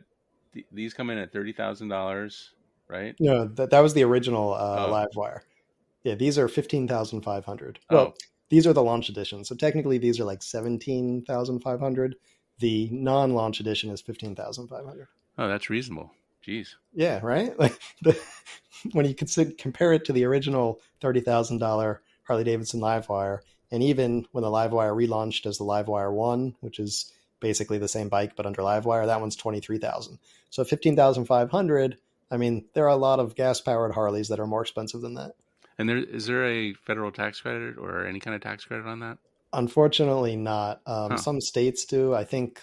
[0.70, 2.50] these come in at thirty thousand dollars,
[2.88, 3.14] right?
[3.20, 4.90] No, that that was the original uh, oh.
[4.90, 5.44] live wire.
[6.04, 7.78] Yeah, these are fifteen thousand five hundred.
[7.90, 8.14] Well, oh.
[8.48, 12.16] these are the launch edition, so technically these are like seventeen thousand five hundred.
[12.58, 15.08] The non-launch edition is fifteen thousand five hundred.
[15.38, 16.10] Oh, that's reasonable.
[16.46, 16.74] Jeez.
[16.92, 17.58] Yeah, right.
[17.58, 18.18] Like the,
[18.92, 23.82] when you consider compare it to the original thirty thousand dollar Harley Davidson Livewire, and
[23.82, 27.12] even when the Livewire relaunched as the Livewire One, which is
[27.42, 29.04] basically the same bike but under Livewire.
[29.04, 30.18] That one's twenty three thousand.
[30.48, 31.98] So fifteen thousand five hundred.
[32.30, 35.14] I mean, there are a lot of gas powered Harleys that are more expensive than
[35.14, 35.32] that.
[35.76, 39.00] And there is there a federal tax credit or any kind of tax credit on
[39.00, 39.18] that?
[39.52, 40.80] Unfortunately, not.
[40.86, 41.16] Um, huh.
[41.18, 42.14] Some states do.
[42.14, 42.60] I think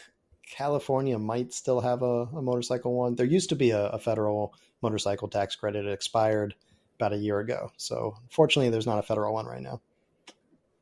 [0.50, 3.16] California might still have a, a motorcycle one.
[3.16, 5.86] There used to be a, a, federal motorcycle tax credit.
[5.86, 6.56] It expired
[6.96, 7.72] about a year ago.
[7.78, 9.82] So, fortunately, there's not a federal one right now.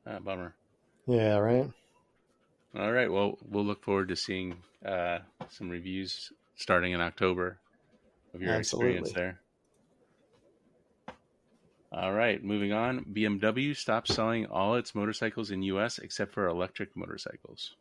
[0.05, 0.55] Ah, bummer.
[1.05, 1.69] Yeah, right.
[2.77, 3.11] All right.
[3.11, 7.57] Well, we'll look forward to seeing uh, some reviews starting in October
[8.33, 8.97] of your Absolutely.
[8.97, 9.39] experience there.
[11.91, 13.05] All right, moving on.
[13.13, 17.75] BMW stopped selling all its motorcycles in US except for electric motorcycles.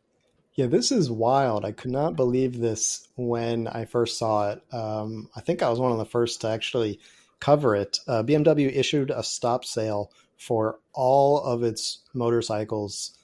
[0.55, 1.65] Yeah, this is wild.
[1.65, 4.61] I could not believe this when I first saw it.
[4.73, 6.99] Um, I think I was one of the first to actually
[7.39, 7.99] cover it.
[8.07, 13.16] Uh, BMW issued a stop sale for all of its motorcycles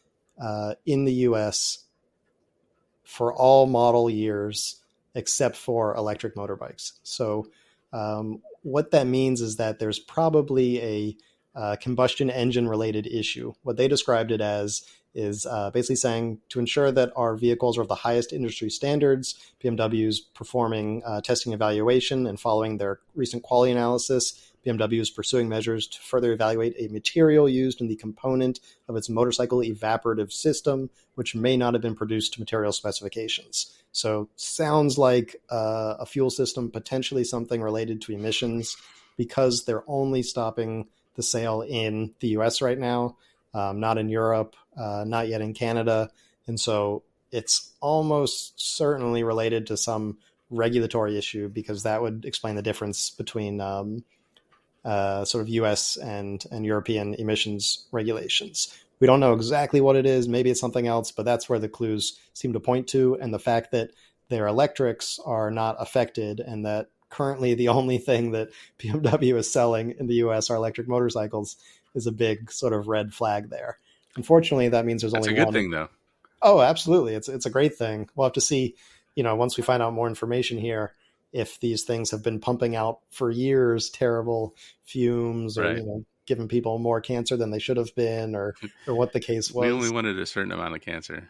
[0.85, 1.85] in the US
[3.03, 4.81] for all model years
[5.15, 6.93] except for electric motorbikes.
[7.03, 7.47] So,
[7.91, 11.17] um, what that means is that there's probably a
[11.55, 13.53] uh, combustion engine related issue.
[13.61, 17.81] What they described it as is uh, basically saying to ensure that our vehicles are
[17.81, 23.43] of the highest industry standards, BMW is performing uh, testing evaluation and following their recent
[23.43, 24.51] quality analysis.
[24.65, 29.09] BMW is pursuing measures to further evaluate a material used in the component of its
[29.09, 33.77] motorcycle evaporative system, which may not have been produced to material specifications.
[33.91, 38.77] So, sounds like uh, a fuel system, potentially something related to emissions,
[39.17, 43.17] because they're only stopping the sale in the US right now,
[43.53, 46.09] um, not in Europe, uh, not yet in Canada.
[46.47, 50.17] And so, it's almost certainly related to some
[50.53, 54.03] regulatory issue because that would explain the difference between um,
[54.85, 55.97] uh, sort of U.S.
[55.97, 58.75] and and European emissions regulations.
[58.99, 60.27] We don't know exactly what it is.
[60.27, 63.39] Maybe it's something else, but that's where the clues seem to point to, and the
[63.39, 63.91] fact that
[64.29, 69.95] their electrics are not affected, and that currently the only thing that BMW is selling
[69.99, 70.49] in the U.S.
[70.49, 71.57] are electric motorcycles
[71.95, 73.77] is a big sort of red flag there.
[74.15, 75.53] Unfortunately, that means there's that's only a good one.
[75.53, 75.89] thing, though.
[76.41, 77.15] Oh, absolutely.
[77.15, 78.09] It's it's a great thing.
[78.15, 78.75] We'll have to see.
[79.15, 80.93] You know, once we find out more information here,
[81.33, 85.77] if these things have been pumping out for years terrible fumes or right.
[85.77, 88.55] you know giving people more cancer than they should have been or
[88.87, 89.65] or what the case was.
[89.65, 91.29] We only wanted a certain amount of cancer.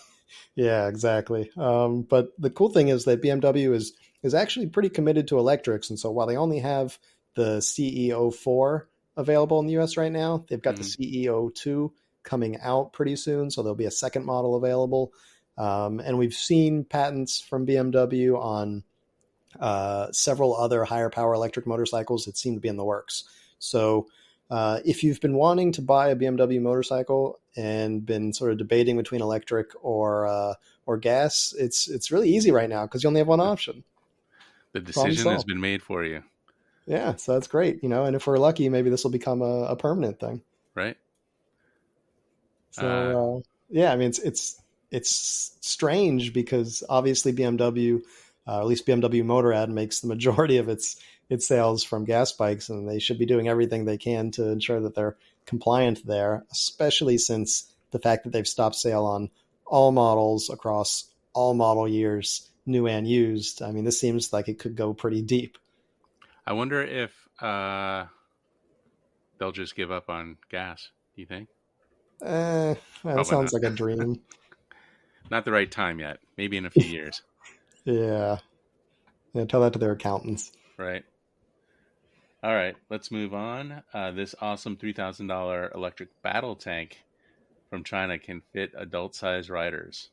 [0.54, 1.50] yeah, exactly.
[1.56, 5.90] Um, but the cool thing is that BMW is is actually pretty committed to electrics,
[5.90, 6.98] and so while they only have
[7.34, 11.02] the CE 04 available in the US right now, they've got mm-hmm.
[11.02, 15.12] the CE 02 coming out pretty soon, so there'll be a second model available.
[15.56, 18.82] Um, and we've seen patents from BMW on
[19.60, 23.24] uh, several other higher power electric motorcycles that seem to be in the works.
[23.58, 24.08] So,
[24.50, 28.96] uh, if you've been wanting to buy a BMW motorcycle and been sort of debating
[28.96, 30.54] between electric or uh,
[30.86, 33.84] or gas, it's it's really easy right now because you only have one option.
[34.72, 36.22] The decision has been made for you.
[36.86, 38.04] Yeah, so that's great, you know.
[38.04, 40.42] And if we're lucky, maybe this will become a, a permanent thing.
[40.74, 40.96] Right.
[42.72, 43.40] So uh, uh
[43.70, 48.02] yeah, I mean it's it's it's strange because obviously BMW
[48.46, 50.96] uh, at least BMW Motorrad makes the majority of its
[51.30, 54.80] its sales from gas bikes, and they should be doing everything they can to ensure
[54.80, 56.44] that they're compliant there.
[56.50, 59.30] Especially since the fact that they've stopped sale on
[59.66, 63.62] all models across all model years, new and used.
[63.62, 65.58] I mean, this seems like it could go pretty deep.
[66.46, 68.06] I wonder if uh,
[69.38, 70.90] they'll just give up on gas.
[71.14, 71.48] Do you think?
[72.22, 73.62] Eh, that sounds not.
[73.62, 74.20] like a dream.
[75.30, 76.18] not the right time yet.
[76.36, 77.22] Maybe in a few years.
[77.84, 78.38] Yeah.
[79.32, 80.52] Yeah, tell that to their accountants.
[80.78, 81.04] Right.
[82.42, 83.82] All right, let's move on.
[83.92, 87.02] Uh, this awesome $3,000 electric battle tank
[87.70, 90.10] from China can fit adult sized riders.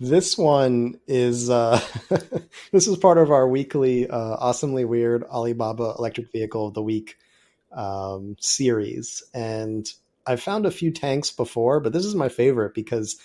[0.00, 1.80] This one is uh,
[2.72, 7.16] this is part of our weekly uh, awesomely weird Alibaba electric vehicle of the week
[7.70, 9.86] um, series, and
[10.26, 13.16] I've found a few tanks before, but this is my favorite because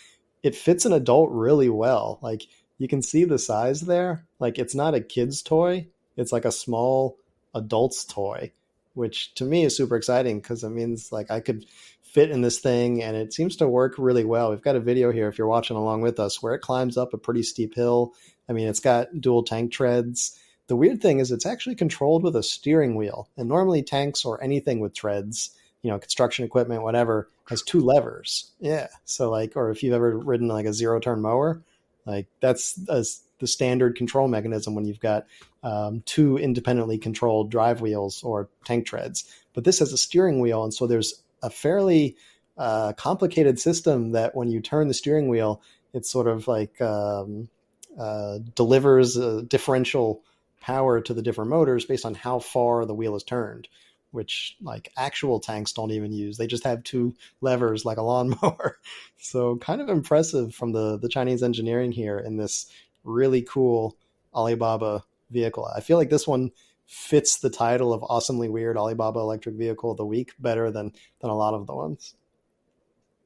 [0.44, 2.20] it fits an adult really well.
[2.22, 2.44] Like
[2.78, 4.26] you can see the size there.
[4.40, 7.18] Like it's not a kid's toy, it's like a small
[7.54, 8.52] adult's toy,
[8.94, 11.66] which to me is super exciting because it means like I could
[12.04, 14.50] fit in this thing and it seems to work really well.
[14.50, 17.14] We've got a video here if you're watching along with us where it climbs up
[17.14, 18.14] a pretty steep hill.
[18.50, 20.40] I mean, it's got dual tank treads.
[20.68, 23.30] The weird thing is it's actually controlled with a steering wheel.
[23.38, 28.52] And normally tanks or anything with treads, you know, construction equipment, whatever, has two levers.
[28.60, 28.88] Yeah.
[29.06, 31.62] So like, or if you've ever ridden like a zero turn mower,
[32.08, 33.04] like that's a,
[33.40, 35.28] the standard control mechanism when you've got
[35.64, 39.32] um, two independently controlled drive wheels or tank treads.
[39.54, 42.16] But this has a steering wheel, and so there's a fairly
[42.58, 45.62] uh, complicated system that when you turn the steering wheel,
[45.94, 47.50] it sort of like um,
[47.98, 50.22] uh, delivers a differential
[50.62, 53.68] power to the different motors based on how far the wheel is turned,
[54.12, 56.38] which like actual tanks don't even use.
[56.38, 58.78] They just have two levers like a lawnmower.
[59.18, 62.72] so kind of impressive from the the Chinese engineering here in this
[63.04, 63.98] really cool
[64.34, 65.66] Alibaba vehicle.
[65.66, 66.52] I feel like this one
[66.86, 71.30] fits the title of awesomely weird Alibaba electric vehicle of the week better than than
[71.30, 72.16] a lot of the ones.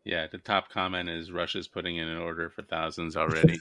[0.04, 3.60] Yeah, the top comment is Russia's putting in an order for thousands already.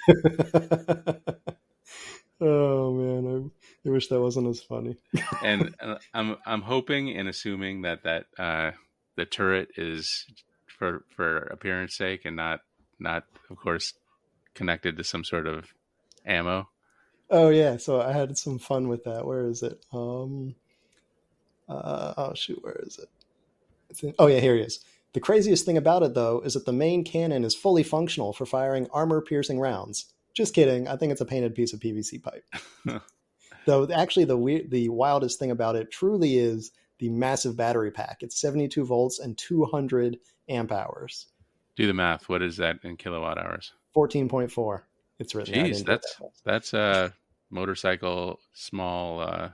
[2.41, 4.97] oh man, I, I, wish that wasn't as funny.
[5.45, 8.73] and uh, I'm I'm hoping and assuming that that uh,
[9.17, 10.27] the turret is
[10.67, 12.61] for for appearance sake and not
[12.99, 13.95] not of course
[14.55, 15.73] connected to some sort of
[16.25, 16.69] ammo.
[17.31, 19.25] Oh yeah, so I had some fun with that.
[19.25, 19.85] Where is it?
[19.93, 20.55] Um,
[21.69, 23.09] uh, oh shoot, where is it?
[24.05, 24.85] In, oh yeah, here he is.
[25.13, 28.47] The craziest thing about it, though, is that the main cannon is fully functional for
[28.47, 30.07] firing armor-piercing rounds.
[30.35, 30.87] Just kidding.
[30.87, 32.45] I think it's a painted piece of PVC pipe.
[33.67, 38.19] though actually, the the wildest thing about it truly is the massive battery pack.
[38.23, 40.19] It's 72 volts and 200
[40.49, 41.27] amp hours.
[41.77, 42.29] Do the math.
[42.29, 43.73] What is that in kilowatt hours?
[43.97, 44.83] 14.4.
[45.19, 45.55] It's written.
[45.55, 47.15] Jeez, that's that that's a
[47.51, 49.51] motorcycle small uh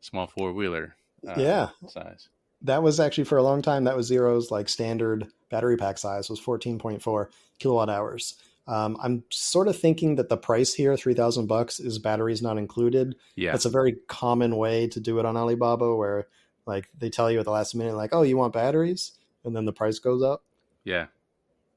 [0.00, 0.94] small four wheeler.
[1.26, 2.28] Uh, yeah, size
[2.62, 6.28] that was actually for a long time that was zero's like standard battery pack size
[6.28, 8.36] was 14.4 kilowatt hours
[8.66, 13.16] um, i'm sort of thinking that the price here 3000 bucks is batteries not included.
[13.34, 13.52] Yeah.
[13.52, 16.26] That's a very common way to do it on alibaba where
[16.66, 19.12] like they tell you at the last minute like oh you want batteries?
[19.44, 20.42] And then the price goes up.
[20.84, 21.06] Yeah.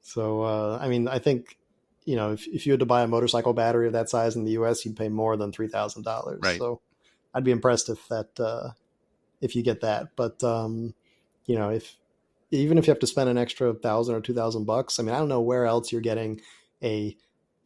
[0.02, 1.56] So uh, i mean i think
[2.04, 4.44] you know if, if you had to buy a motorcycle battery of that size in
[4.44, 6.58] the us you'd pay more than $3000 right.
[6.58, 6.80] so
[7.34, 8.70] i'd be impressed if that uh,
[9.40, 10.16] if you get that.
[10.16, 10.94] But um,
[11.46, 11.96] you know, if
[12.50, 15.14] even if you have to spend an extra thousand or two thousand bucks, I mean,
[15.14, 16.40] I don't know where else you're getting
[16.82, 17.16] a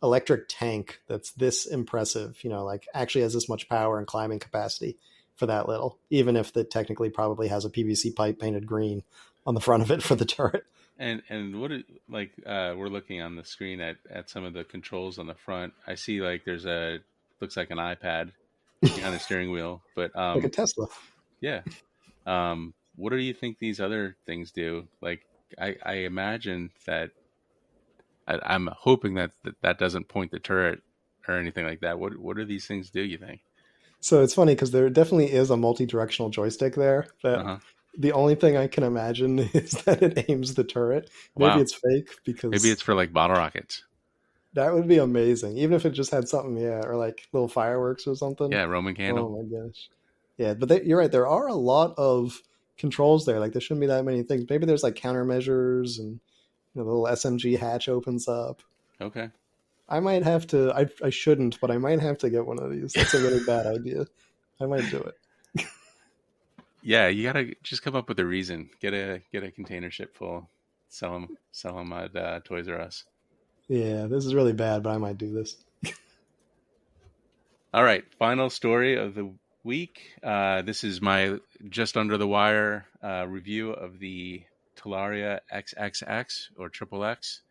[0.02, 2.42] electric tank that's this impressive.
[2.42, 4.98] You know, like actually has this much power and climbing capacity
[5.36, 9.02] for that little, even if it technically probably has a PVC pipe painted green
[9.46, 10.64] on the front of it for the turret.
[10.98, 14.52] And and what it, like uh, we're looking on the screen at at some of
[14.52, 15.72] the controls on the front.
[15.86, 17.00] I see like there's a
[17.40, 18.30] looks like an iPad
[19.04, 20.86] on the steering wheel, but um, like a Tesla.
[21.40, 21.62] Yeah.
[22.26, 24.86] Um, what do you think these other things do?
[25.00, 25.26] Like,
[25.60, 27.10] I, I imagine that
[28.26, 30.82] I, am hoping that, that that doesn't point the turret
[31.28, 31.98] or anything like that.
[31.98, 33.02] What what do these things do?
[33.02, 33.40] You think?
[34.00, 37.06] So it's funny because there definitely is a multi-directional joystick there.
[37.22, 37.58] That uh-huh.
[37.96, 41.10] the only thing I can imagine is that it aims the turret.
[41.36, 41.60] Maybe wow.
[41.60, 43.84] it's fake because maybe it's for like bottle rockets.
[44.54, 48.06] That would be amazing, even if it just had something, yeah, or like little fireworks
[48.06, 48.52] or something.
[48.52, 49.34] Yeah, Roman candle.
[49.36, 49.88] Oh my gosh.
[50.36, 51.10] Yeah, but they, you're right.
[51.10, 52.40] There are a lot of
[52.76, 53.40] controls there.
[53.40, 54.44] Like there shouldn't be that many things.
[54.48, 56.20] Maybe there's like countermeasures and
[56.74, 58.62] the little SMG hatch opens up.
[59.00, 59.30] Okay.
[59.88, 60.72] I might have to.
[60.72, 62.92] I I shouldn't, but I might have to get one of these.
[62.92, 64.06] That's a really bad idea.
[64.60, 65.66] I might do it.
[66.82, 68.70] yeah, you gotta just come up with a reason.
[68.80, 70.48] Get a get a container ship full.
[70.88, 71.36] Sell them.
[71.52, 73.04] Sell them at uh, Toys R Us.
[73.68, 75.56] Yeah, this is really bad, but I might do this.
[77.74, 79.30] All right, final story of the
[79.64, 80.12] week.
[80.22, 84.44] Uh, this is my just under the wire uh, review of the
[84.76, 87.42] Talaria XXX or Triple X.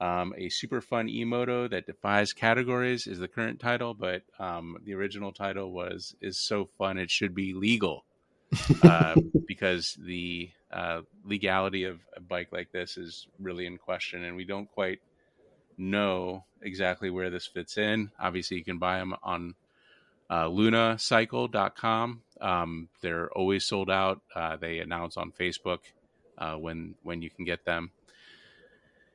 [0.00, 4.94] Um, a super fun e-moto that defies categories is the current title, but um, the
[4.94, 8.04] original title was "is so fun it should be legal,"
[8.84, 9.16] uh,
[9.46, 14.44] because the uh, legality of a bike like this is really in question, and we
[14.44, 15.00] don't quite
[15.76, 18.12] know exactly where this fits in.
[18.20, 19.54] Obviously, you can buy them on
[20.30, 22.22] uh, lunacycle.com.
[22.40, 24.20] Um, they're always sold out.
[24.34, 25.80] Uh, they announce on Facebook
[26.38, 27.90] uh, when when you can get them.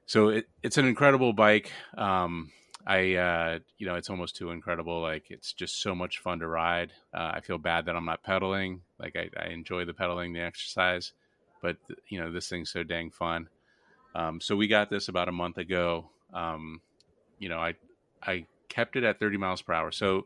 [0.06, 1.72] So it, it's an incredible bike.
[1.98, 2.52] Um,
[2.86, 5.02] I uh, you know it's almost too incredible.
[5.02, 6.92] Like it's just so much fun to ride.
[7.14, 8.82] Uh, I feel bad that I'm not pedaling.
[9.00, 11.14] Like I, I, enjoy the pedaling, the exercise,
[11.62, 11.78] but
[12.10, 13.48] you know this thing's so dang fun.
[14.16, 16.10] Um, so we got this about a month ago.
[16.34, 16.82] Um,
[17.40, 17.76] you know I
[18.22, 19.92] I kept it at 30 miles per hour.
[19.92, 20.26] So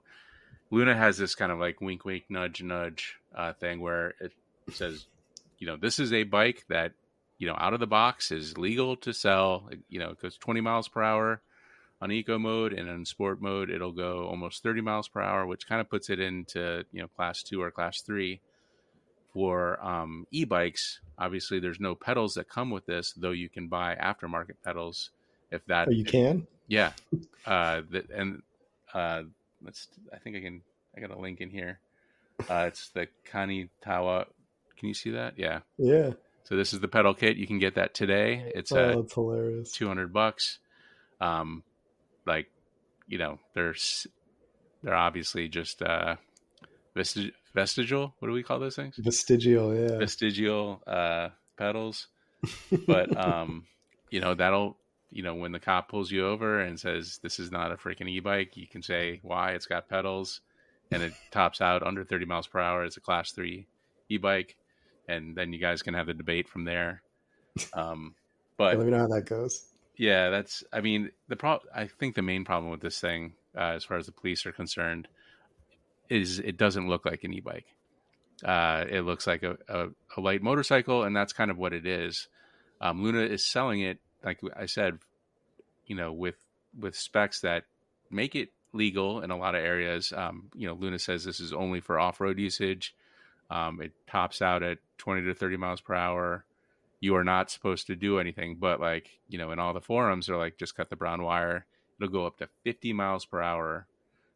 [0.71, 4.31] Luna has this kind of like wink, wink, nudge, nudge uh, thing where it
[4.71, 5.05] says,
[5.59, 6.93] you know, this is a bike that,
[7.37, 9.69] you know, out of the box is legal to sell.
[9.89, 11.41] You know, it goes 20 miles per hour
[12.01, 15.67] on eco mode, and in sport mode, it'll go almost 30 miles per hour, which
[15.67, 18.39] kind of puts it into, you know, class two or class three.
[19.33, 23.67] For um, e bikes, obviously, there's no pedals that come with this, though you can
[23.67, 25.11] buy aftermarket pedals
[25.51, 25.89] if that.
[25.89, 26.47] Oh, you can?
[26.67, 26.91] Yeah.
[27.45, 28.41] Uh, that, and
[28.93, 29.23] uh,
[29.63, 30.61] let's I think I can
[30.95, 31.79] I got a link in here.
[32.49, 34.25] Uh, it's the Kanitawa.
[34.77, 35.33] Can you see that?
[35.37, 35.59] Yeah.
[35.77, 36.11] Yeah.
[36.43, 37.37] So this is the pedal kit.
[37.37, 38.51] You can get that today.
[38.55, 39.71] It's oh, it's hilarious.
[39.71, 40.59] Two hundred bucks.
[41.19, 41.63] Um,
[42.25, 42.47] like,
[43.07, 44.07] you know, there's
[44.83, 46.15] they're obviously just uh,
[46.95, 48.15] vestig- vestigial.
[48.19, 48.95] What do we call those things?
[48.97, 49.97] Vestigial, yeah.
[49.97, 52.07] Vestigial uh, pedals.
[52.85, 53.65] But um,
[54.09, 54.77] you know that'll
[55.09, 58.07] you know when the cop pulls you over and says this is not a freaking
[58.07, 60.41] e-bike, you can say why it's got pedals
[60.91, 62.83] and it tops out under 30 miles per hour.
[62.85, 63.67] It's a class three
[64.09, 64.55] e-bike,
[65.07, 67.01] and then you guys can have the debate from there.
[67.73, 68.13] Um,
[68.55, 69.65] but let me know how that goes.
[69.95, 70.63] Yeah, that's.
[70.71, 71.59] I mean, the pro.
[71.73, 74.51] I think the main problem with this thing, uh, as far as the police are
[74.51, 75.07] concerned,
[76.09, 77.65] is it doesn't look like an e-bike.
[78.45, 81.87] Uh, it looks like a, a, a, light motorcycle, and that's kind of what it
[81.87, 82.27] is.
[82.79, 84.99] Um, Luna is selling it, like I said,
[85.87, 86.35] you know, with
[86.77, 87.63] with specs that
[88.11, 90.13] make it legal in a lot of areas.
[90.15, 92.93] Um, you know, Luna says this is only for off road usage.
[93.49, 96.45] Um, it tops out at 20 to 30 miles per hour.
[96.99, 100.27] You are not supposed to do anything, but like, you know, in all the forums,
[100.27, 101.65] they're like, just cut the brown wire.
[101.99, 103.87] It'll go up to 50 miles per hour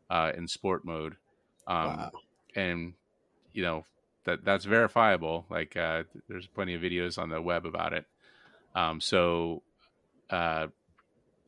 [0.09, 1.15] uh, in sport mode.
[1.67, 2.11] Um, wow.
[2.55, 2.93] And,
[3.53, 3.85] you know,
[4.25, 5.45] that that's verifiable.
[5.49, 8.05] Like, uh, there's plenty of videos on the web about it.
[8.75, 9.63] Um, so,
[10.29, 10.67] uh,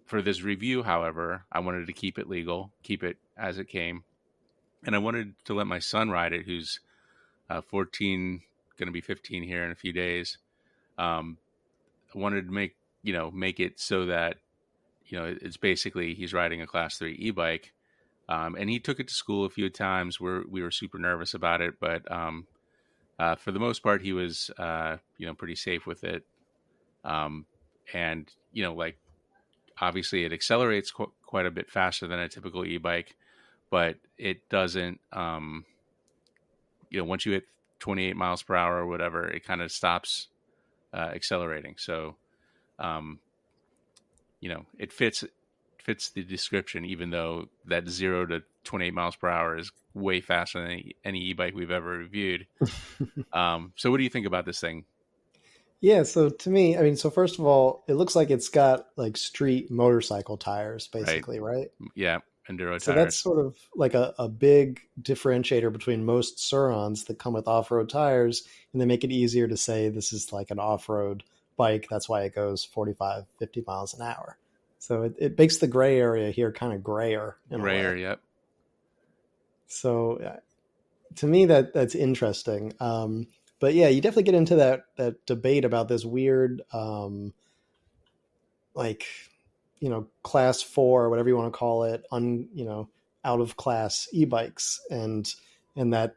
[0.06, 4.04] for this review, however, I wanted to keep it legal, keep it as it came.
[4.86, 6.80] And I wanted to let my son ride it, who's
[7.50, 8.42] uh, 14,
[8.78, 10.38] going to be 15 here in a few days.
[10.98, 11.38] Um,
[12.14, 14.38] I wanted to make you know make it so that
[15.06, 17.74] you know it's basically he's riding a class three e-bike,
[18.30, 20.20] um, and he took it to school a few times.
[20.20, 22.48] Where we were super nervous about it, but um,
[23.20, 26.24] uh, for the most part, he was uh, you know pretty safe with it.
[27.04, 27.46] Um,
[27.94, 28.98] and you know like
[29.82, 33.16] obviously it accelerates qu- quite a bit faster than a typical e-bike,
[33.70, 35.66] but it doesn't um,
[36.94, 37.44] you know, once you hit
[37.80, 40.28] 28 miles per hour or whatever, it kind of stops
[40.94, 41.76] uh, accelerating.
[41.78, 42.16] So,
[42.80, 43.20] um,
[44.40, 45.26] you know, it fits
[45.84, 50.62] fits the description, even though that zero to 28 miles per hour is way faster
[50.62, 52.48] than any, any e-bike we've ever reviewed.
[53.34, 54.86] um, so, what do you think about this thing?
[55.82, 58.88] Yeah, so to me, I mean, so first of all, it looks like it's got
[58.96, 61.70] like street motorcycle tires, basically, right?
[61.80, 61.90] right?
[61.96, 62.20] Yeah,
[62.50, 67.34] enduro so that's sort of like a, a big differentiator between most Sur-Rons that come
[67.34, 71.24] with off-road tires and they make it easier to say this is like an off-road
[71.56, 71.88] bike.
[71.90, 74.38] That's why it goes 45 50 miles an hour.
[74.80, 78.20] So it, it makes the gray area here kind of grayer grayer yep.
[79.68, 80.40] So uh,
[81.16, 82.74] to me that that's interesting.
[82.80, 83.28] Um,
[83.60, 87.34] but yeah you definitely get into that that debate about this weird um,
[88.74, 89.06] like
[89.84, 92.88] you know class four whatever you want to call it on you know
[93.26, 95.36] out of class e-bikes and
[95.76, 96.16] and that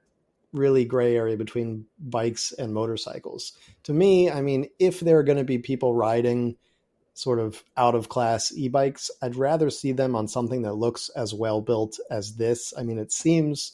[0.53, 3.55] really gray area between bikes and motorcycles.
[3.83, 6.57] To me i mean if there are going to be people riding
[7.15, 11.35] sort of out of class e-bikes i'd rather see them on something that looks as
[11.35, 12.73] well built as this.
[12.79, 13.73] I mean it seems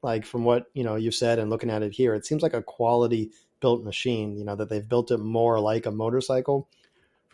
[0.00, 2.54] like from what you know you said and looking at it here it seems like
[2.54, 6.68] a quality built machine you know that they've built it more like a motorcycle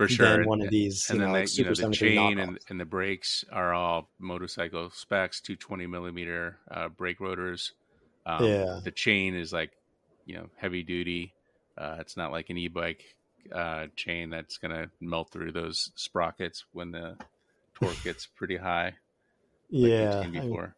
[0.00, 0.44] for sure.
[0.44, 3.44] one of these, and then know, the, you know, the chain and, and, the brakes
[3.52, 7.72] are all motorcycle specs, 220 millimeter uh, brake rotors.
[8.24, 9.72] Um, yeah, the chain is like
[10.24, 11.34] you know heavy duty.
[11.76, 13.02] Uh, it's not like an e-bike
[13.54, 17.16] uh, chain that's gonna melt through those sprockets when the
[17.74, 18.94] torque gets pretty high.
[19.70, 20.74] Like yeah, before.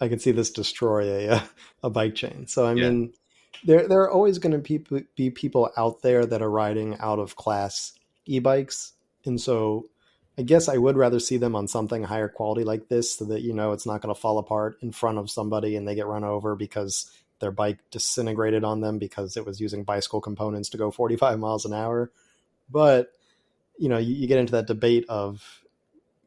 [0.00, 1.42] I, I can see this destroy a
[1.82, 2.46] a bike chain.
[2.48, 3.60] So I mean, yeah.
[3.64, 7.20] there there are always going to be, be people out there that are riding out
[7.20, 7.92] of class
[8.26, 8.92] e-bikes.
[9.24, 9.88] And so
[10.36, 13.42] i guess i would rather see them on something higher quality like this so that
[13.42, 16.08] you know it's not going to fall apart in front of somebody and they get
[16.08, 17.08] run over because
[17.40, 21.64] their bike disintegrated on them because it was using bicycle components to go 45 miles
[21.64, 22.10] an hour.
[22.70, 23.12] But
[23.78, 25.62] you know you, you get into that debate of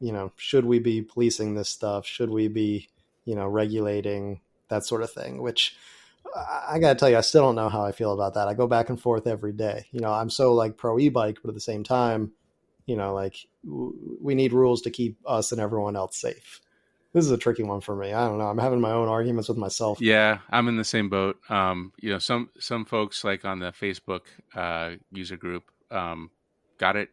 [0.00, 2.06] you know should we be policing this stuff?
[2.06, 2.88] Should we be
[3.24, 5.42] you know regulating that sort of thing?
[5.42, 5.76] Which
[6.68, 8.48] I got to tell you, I still don't know how I feel about that.
[8.48, 9.86] I go back and forth every day.
[9.92, 12.32] You know, I'm so like pro e bike, but at the same time,
[12.86, 16.60] you know, like w- we need rules to keep us and everyone else safe.
[17.12, 18.12] This is a tricky one for me.
[18.12, 18.46] I don't know.
[18.46, 20.00] I'm having my own arguments with myself.
[20.00, 21.38] Yeah, I'm in the same boat.
[21.48, 24.22] Um, you know, some some folks like on the Facebook
[24.54, 26.30] uh, user group um,
[26.78, 27.08] got it,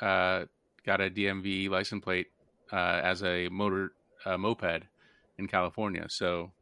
[0.00, 0.44] uh,
[0.84, 2.26] got a DMV license plate
[2.72, 3.92] uh, as a motor
[4.24, 4.82] uh, moped
[5.38, 6.06] in California.
[6.08, 6.52] So,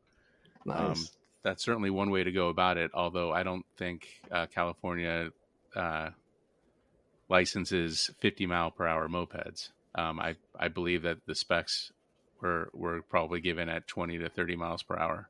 [0.69, 0.91] um, nice.
[0.91, 1.09] um,
[1.43, 2.91] that's certainly one way to go about it.
[2.95, 5.30] Although I don't think uh, California
[5.74, 6.11] uh,
[7.28, 9.70] licenses 50 mile per hour mopeds.
[9.95, 11.93] Um, I I believe that the specs
[12.41, 15.28] were were probably given at 20 to 30 miles per hour.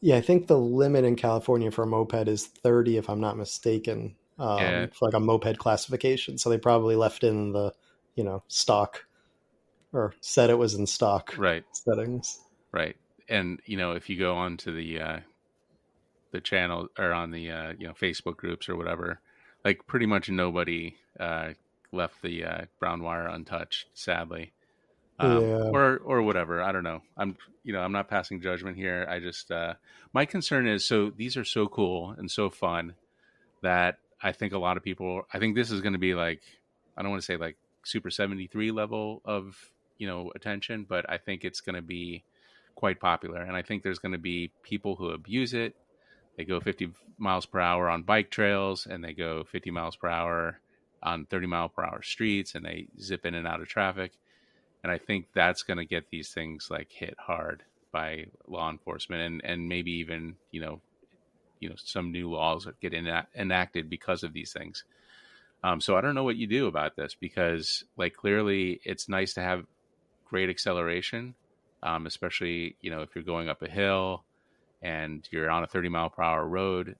[0.00, 3.36] Yeah, I think the limit in California for a moped is 30, if I'm not
[3.36, 4.86] mistaken, um, yeah.
[5.00, 6.38] like a moped classification.
[6.38, 7.72] So they probably left in the
[8.16, 9.04] you know stock
[9.92, 12.40] or said it was in stock right settings.
[12.72, 12.96] Right
[13.32, 15.20] and you know, if you go on to the uh,
[16.32, 19.20] the channel or on the uh, you know Facebook groups or whatever,
[19.64, 21.50] like pretty much nobody uh,
[21.92, 23.86] left the uh, brown wire untouched.
[23.94, 24.52] Sadly,
[25.18, 25.70] um, yeah.
[25.72, 26.60] or or whatever.
[26.60, 27.02] I don't know.
[27.16, 29.06] I'm you know I'm not passing judgment here.
[29.08, 29.74] I just uh,
[30.12, 32.94] my concern is so these are so cool and so fun
[33.60, 35.26] that I think a lot of people.
[35.32, 36.40] I think this is going to be like
[36.96, 39.56] I don't want to say like Super 73 level of
[39.98, 42.24] you know attention, but I think it's going to be
[42.74, 45.74] quite popular, and I think there's going to be people who abuse it.
[46.36, 50.08] They go 50 miles per hour on bike trails, and they go 50 miles per
[50.08, 50.60] hour
[51.02, 54.12] on 30 mile per hour streets, and they zip in and out of traffic.
[54.82, 57.62] And I think that's going to get these things like hit hard
[57.92, 60.80] by law enforcement, and and maybe even you know,
[61.60, 64.84] you know, some new laws that get enacted because of these things.
[65.64, 69.34] Um, so I don't know what you do about this because, like, clearly it's nice
[69.34, 69.64] to have
[70.24, 71.34] great acceleration,
[71.84, 74.24] um, especially you know if you're going up a hill
[74.82, 76.96] and you're on a 30 mile per hour road.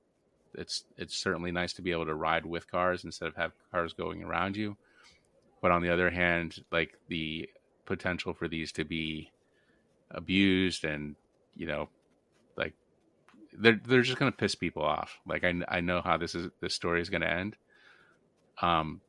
[0.55, 3.93] It's it's certainly nice to be able to ride with cars instead of have cars
[3.93, 4.77] going around you.
[5.61, 7.49] But on the other hand, like the
[7.87, 9.31] potential for these to be
[10.11, 11.17] abused and
[11.57, 11.89] you know
[12.57, 12.75] like
[13.53, 15.19] they're they're just to piss people off.
[15.27, 17.57] Like I I know how this is this story is to end
[18.61, 19.01] um,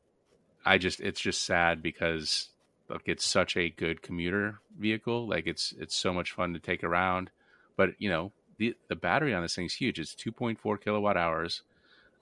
[0.66, 2.50] I just it's just sad because
[2.90, 5.28] like it's such a good commuter vehicle.
[5.28, 7.30] Like it's it's so much fun to take around,
[7.76, 8.32] but you know
[8.64, 10.00] the the battery on this thing's huge.
[10.00, 11.62] It's 2.4 kilowatt hours.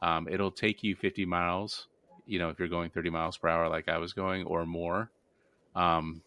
[0.01, 1.87] Um, it'll take you 50 miles.
[2.25, 5.09] You know if you're going 30 miles per hour like I was going or more.
[5.75, 6.21] Um,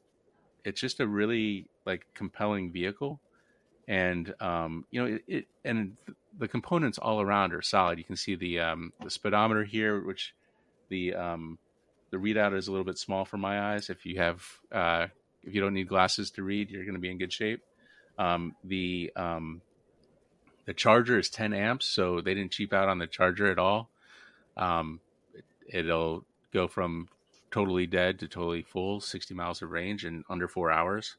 [0.64, 3.20] it's just a really like compelling vehicle,
[3.88, 5.96] and um, you know it, it and
[6.38, 7.98] the components all around are solid.
[7.98, 10.34] You can see the um, the speedometer here, which
[10.88, 11.58] the um,
[12.10, 13.90] the readout is a little bit small for my eyes.
[13.90, 14.42] If you have
[14.72, 15.06] uh,
[15.42, 17.62] if you don't need glasses to read, you're going to be in good shape.
[18.18, 19.60] Um, the um,
[20.66, 23.88] the charger is 10 amps, so they didn't cheap out on the charger at all.
[24.56, 25.00] Um,
[25.66, 27.08] it, will go from
[27.50, 31.16] totally dead to totally full, 60 miles of range in under four hours.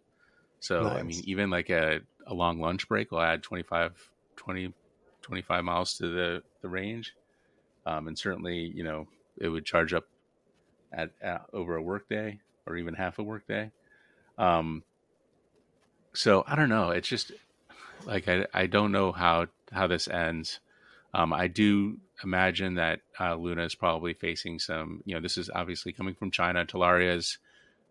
[0.59, 0.99] So, nice.
[0.99, 4.73] I mean, even like a, a long lunch break will add 25, 20,
[5.21, 7.15] 25 miles to the, the range.
[7.85, 10.05] Um, and certainly, you know, it would charge up
[10.91, 13.71] at, at over a workday or even half a workday.
[14.37, 14.83] Um,
[16.13, 16.89] so I don't know.
[16.89, 17.31] It's just
[18.05, 20.59] like I I don't know how how this ends.
[21.13, 25.01] Um, I do imagine that uh, Luna is probably facing some.
[25.05, 26.65] You know, this is obviously coming from China.
[26.65, 27.37] Talarias,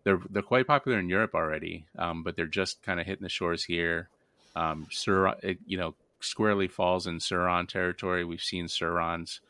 [0.03, 3.29] they're they're quite popular in Europe already, um, but they're just kind of hitting the
[3.29, 4.09] shores here.
[4.55, 8.23] Um, Sur, it, you know, squarely falls in Sur-Ron territory.
[8.23, 9.41] We've seen Sur-Rons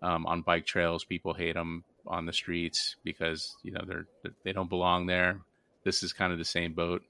[0.00, 1.04] um, on bike trails.
[1.04, 4.06] People hate them on the streets because you know they're
[4.42, 5.40] they don't belong there.
[5.82, 7.02] This is kind of the same boat.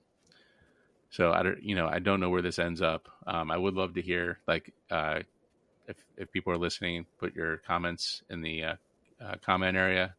[1.15, 3.09] So I don't, you know, I don't know where this ends up.
[3.25, 5.21] Um, I would love to hear, like, uh,
[5.87, 8.75] if if people are listening, put your comments in the uh,
[9.25, 10.17] uh, comment area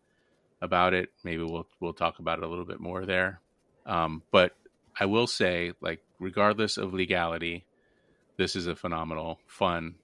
[0.62, 1.10] about it.
[1.22, 3.42] Maybe we'll we'll talk about it a little bit more there.
[3.86, 4.56] Um, but
[4.98, 7.66] I will say, like, regardless of legality,
[8.38, 9.96] this is a phenomenal, fun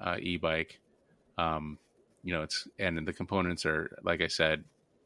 [0.00, 0.80] uh, e-bike.
[1.36, 1.76] Um,
[2.24, 4.64] you know it's and the components are like i said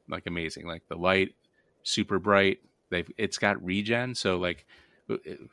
[0.08, 1.34] like amazing like the light
[1.82, 2.58] super bright
[2.90, 4.66] they've it's got regen so like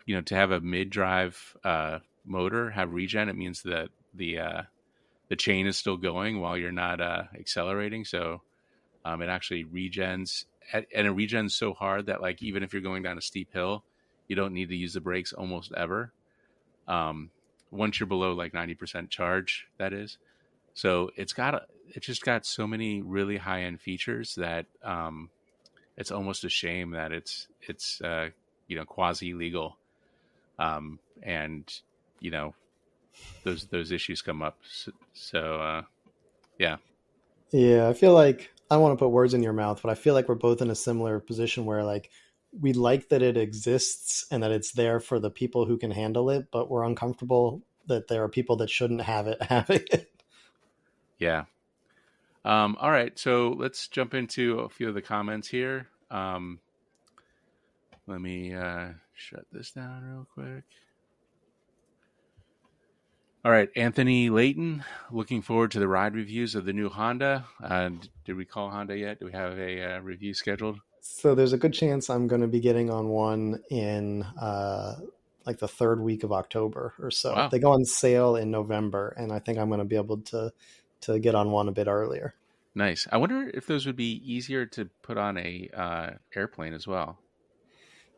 [0.05, 4.39] you know to have a mid drive uh motor have regen it means that the
[4.39, 4.61] uh
[5.29, 8.05] the chain is still going while you're not uh accelerating.
[8.05, 8.41] So
[9.05, 13.03] um it actually regens and it regens so hard that like even if you're going
[13.03, 13.83] down a steep hill
[14.27, 16.11] you don't need to use the brakes almost ever.
[16.87, 17.31] Um
[17.71, 20.17] once you're below like 90% charge that is.
[20.73, 25.29] So it's got a, it's just got so many really high end features that um,
[25.97, 28.29] it's almost a shame that it's it's uh,
[28.69, 29.75] you know quasi legal,
[30.57, 31.69] um, and
[32.21, 32.53] you know
[33.43, 34.57] those those issues come up.
[34.63, 35.81] So, so uh,
[36.57, 36.77] yeah,
[37.51, 37.89] yeah.
[37.89, 40.13] I feel like I don't want to put words in your mouth, but I feel
[40.13, 42.09] like we're both in a similar position where like
[42.57, 46.29] we like that it exists and that it's there for the people who can handle
[46.29, 50.11] it, but we're uncomfortable that there are people that shouldn't have it having it.
[51.17, 51.45] Yeah.
[52.45, 55.87] Um, all right, so let's jump into a few of the comments here.
[56.09, 56.59] Um,
[58.09, 60.63] let me uh, shut this down real quick.
[63.45, 67.45] All right, Anthony Layton, looking forward to the ride reviews of the new Honda.
[67.63, 67.91] Uh,
[68.25, 69.19] did we call Honda yet?
[69.19, 70.79] Do we have a uh, review scheduled?
[70.99, 74.95] So there's a good chance I'm going to be getting on one in uh,
[75.45, 77.33] like the third week of October or so.
[77.33, 77.47] Wow.
[77.47, 80.51] They go on sale in November, and I think I'm going to be able to
[81.01, 82.33] to get on one a bit earlier.
[82.75, 83.07] Nice.
[83.11, 87.19] I wonder if those would be easier to put on a uh, airplane as well.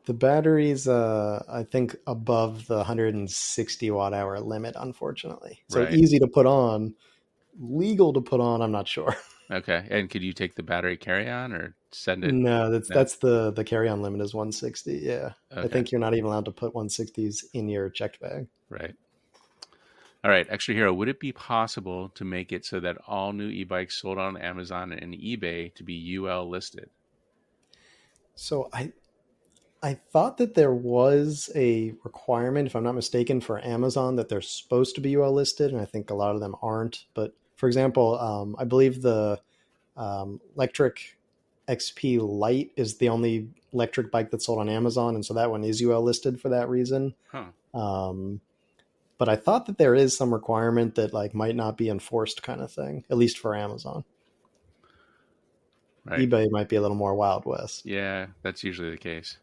[0.05, 5.59] The battery's, uh, I think, above the 160 watt hour limit, unfortunately.
[5.69, 5.93] So Right.
[5.93, 6.95] easy to put on,
[7.59, 8.61] legal to put on.
[8.61, 9.15] I'm not sure.
[9.51, 9.85] Okay.
[9.89, 12.33] And could you take the battery carry on or send it?
[12.33, 12.95] no, that's no.
[12.95, 14.99] that's the the carry on limit is 160.
[15.03, 18.47] Yeah, I think you're not even allowed to put 160s in your checked bag.
[18.69, 18.95] Right.
[20.23, 23.49] All right, Extra Hero, would it be possible to make it so that all new
[23.49, 26.89] e-bikes sold on Amazon and eBay to be UL listed?
[28.35, 28.93] So I
[29.83, 34.41] I thought that there was a requirement, if I'm not mistaken, for Amazon that they're
[34.41, 37.05] supposed to be UL listed, and I think a lot of them aren't.
[37.13, 39.39] But for example, um, I believe the
[39.97, 40.97] um, Lectric
[41.67, 45.63] XP Lite is the only electric bike that's sold on Amazon, and so that one
[45.63, 47.15] is UL listed for that reason.
[47.31, 47.45] Huh.
[47.73, 48.41] Um,
[49.17, 52.61] but I thought that there is some requirement that like might not be enforced, kind
[52.61, 54.03] of thing, at least for Amazon.
[56.03, 56.21] Right.
[56.21, 57.85] eBay might be a little more Wild West.
[57.85, 59.37] Yeah, that's usually the case,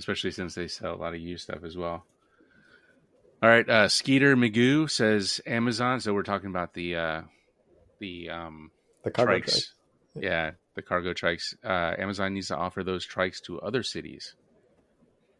[0.00, 2.04] especially since they sell a lot of used stuff as well.
[3.42, 6.00] All right, uh, Skeeter Magoo says Amazon.
[6.00, 7.22] So we're talking about the uh,
[8.00, 8.70] the um,
[9.04, 9.44] The cargo trikes.
[10.14, 10.24] trike.
[10.24, 11.54] Yeah, the cargo trikes.
[11.64, 14.34] Uh, Amazon needs to offer those trikes to other cities.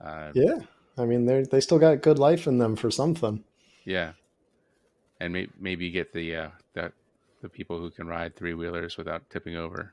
[0.00, 0.60] Uh, Yeah,
[0.96, 3.44] I mean they they still got good life in them for something.
[3.84, 4.12] Yeah,
[5.20, 6.92] and may, maybe get the uh, that
[7.42, 9.92] the people who can ride three wheelers without tipping over.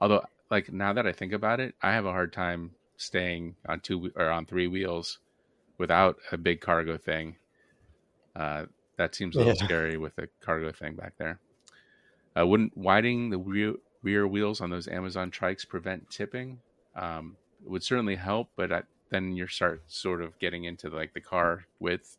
[0.00, 3.80] Although, like now that I think about it, I have a hard time staying on
[3.80, 5.18] two or on three wheels
[5.78, 7.36] without a big cargo thing.
[8.34, 8.66] Uh,
[8.96, 9.66] that seems a little Yeah.
[9.66, 11.40] scary with a cargo thing back there.
[12.38, 16.60] Uh, wouldn't widening the rear, rear wheels on those Amazon trikes prevent tipping?
[16.94, 21.12] Um, it would certainly help, but I, then you start sort of getting into like
[21.14, 22.16] the car width.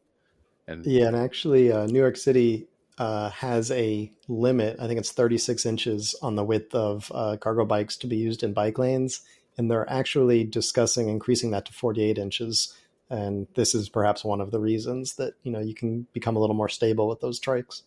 [0.67, 2.67] And Yeah, and actually, uh, New York City
[2.97, 4.77] uh, has a limit.
[4.79, 8.43] I think it's 36 inches on the width of uh, cargo bikes to be used
[8.43, 9.21] in bike lanes,
[9.57, 12.73] and they're actually discussing increasing that to 48 inches.
[13.09, 16.39] And this is perhaps one of the reasons that you know you can become a
[16.39, 17.83] little more stable with those trikes.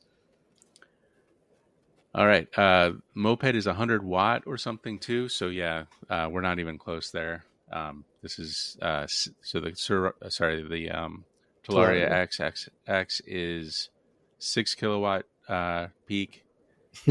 [2.15, 2.49] All right.
[2.57, 5.29] Uh, moped is 100 watt or something too.
[5.29, 7.45] So yeah, uh, we're not even close there.
[7.71, 11.25] Um, this is uh, so the Sur- uh, sorry the um,
[11.69, 12.69] Talaria Talaria.
[12.89, 13.91] XXX is
[14.39, 16.45] six kilowatt uh, peak,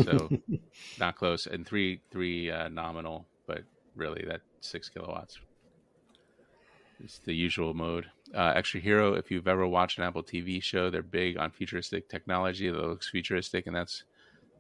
[0.04, 0.30] so
[1.00, 3.64] not close, and three three uh, nominal, but
[3.96, 5.40] really that six kilowatts.
[7.04, 8.06] It's the usual mode.
[8.34, 12.10] Uh, Extra Hero, if you've ever watched an Apple TV show, they're big on futuristic
[12.10, 14.04] technology that looks futuristic, and that's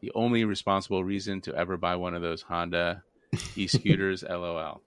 [0.01, 3.03] the only responsible reason to ever buy one of those Honda
[3.55, 4.23] e-scooters.
[4.23, 4.81] LOL.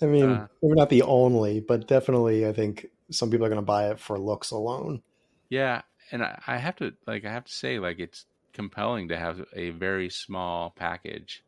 [0.00, 3.60] I mean, Uh, maybe not the only, but definitely, I think some people are going
[3.60, 5.02] to buy it for looks alone.
[5.48, 9.16] Yeah, and I, I have to like I have to say like it's compelling to
[9.16, 11.43] have a very small package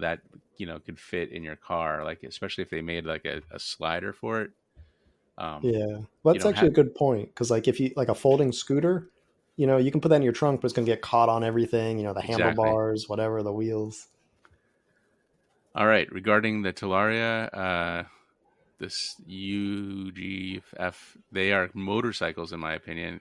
[0.00, 0.20] that
[0.58, 3.58] you know could fit in your car, like especially if they made like a, a
[3.60, 4.50] slider for it.
[5.38, 5.86] Um, Yeah,
[6.22, 9.10] well, that's actually have- a good point because, like, if you like a folding scooter,
[9.56, 11.28] you know, you can put that in your trunk, but it's going to get caught
[11.28, 11.98] on everything.
[11.98, 12.32] You know, the Exactly.
[12.32, 14.08] handlebars, whatever, the wheels.
[15.74, 18.04] All right, regarding the Talaria, uh,
[18.78, 23.20] this UGF, they are motorcycles, in my opinion.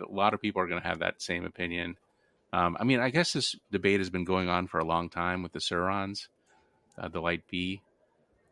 [0.00, 1.96] A lot of people are going to have that same opinion.
[2.56, 5.42] Um, I mean, I guess this debate has been going on for a long time
[5.42, 6.30] with the Sur-Rons,
[6.98, 7.82] uh, the Light Bee,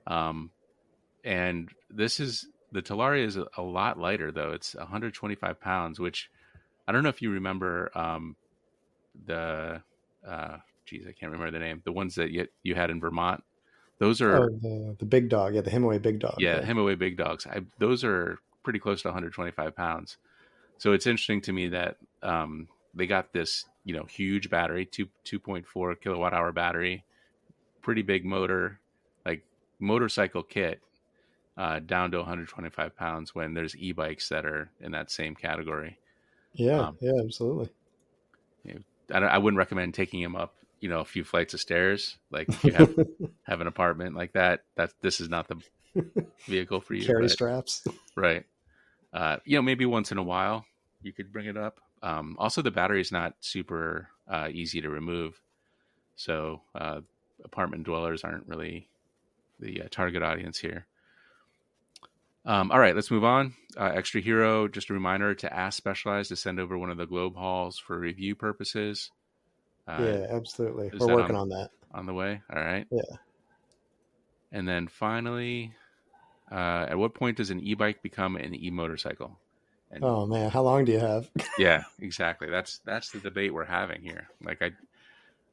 [0.06, 0.50] um,
[1.24, 4.52] and this is the Talaria is a, a lot lighter though.
[4.52, 6.28] It's 125 pounds, which
[6.86, 8.36] I don't know if you remember um,
[9.26, 9.80] the.
[10.26, 11.80] Uh, geez, I can't remember the name.
[11.82, 13.42] The ones that you, you had in Vermont.
[14.00, 16.34] Those are Oh, the the big dog, yeah, the Himiway big dog.
[16.40, 17.46] yeah, Himiway big dogs.
[17.46, 20.18] I, those are pretty close to 125 pounds.
[20.76, 25.08] So it's interesting to me that um, they got this, you know, huge battery, two
[25.24, 27.04] 2.4 kilowatt hour battery,
[27.82, 28.78] pretty big motor,
[29.26, 29.44] like
[29.78, 30.80] motorcycle kit,
[31.56, 33.34] uh, down to 125 pounds.
[33.34, 35.98] When there's e-bikes that are in that same category.
[36.52, 37.70] yeah, um, yeah, absolutely.
[39.12, 42.16] I, don't- I wouldn't recommend taking them up, you know, a few flights of stairs.
[42.30, 42.94] Like if you have
[43.42, 45.60] have an apartment like that, that this is not the
[46.46, 47.04] vehicle for you.
[47.04, 47.86] Carry but- straps.
[48.16, 48.46] Right.
[49.12, 50.64] Uh, you know, maybe once in a while
[51.02, 51.80] you could bring it up.
[52.04, 55.40] Um, also, the battery is not super uh, easy to remove,
[56.16, 57.00] so uh,
[57.42, 58.88] apartment dwellers aren't really
[59.58, 60.86] the uh, target audience here.
[62.44, 63.54] Um, all right, let's move on.
[63.74, 67.06] Uh, Extra Hero, just a reminder to ask Specialized to send over one of the
[67.06, 69.10] Globe Hauls for review purposes.
[69.88, 70.90] Uh, yeah, absolutely.
[70.98, 71.70] We're working on- on that.
[71.92, 72.42] on the way.
[72.54, 72.86] All right.
[72.90, 73.00] Yeah.
[74.52, 75.74] And then finally,
[76.52, 79.38] uh, at what point does an e-bike become an e-motorcycle?
[79.90, 81.30] And Oh man, how long do you have?
[81.58, 82.50] yeah, exactly.
[82.50, 84.28] That's that's the debate we're having here.
[84.42, 84.72] Like I,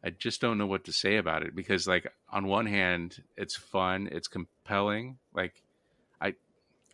[0.04, 3.56] I just don't know what to say about it because, like, on one hand, it's
[3.56, 5.18] fun, it's compelling.
[5.34, 5.62] Like,
[6.20, 6.34] I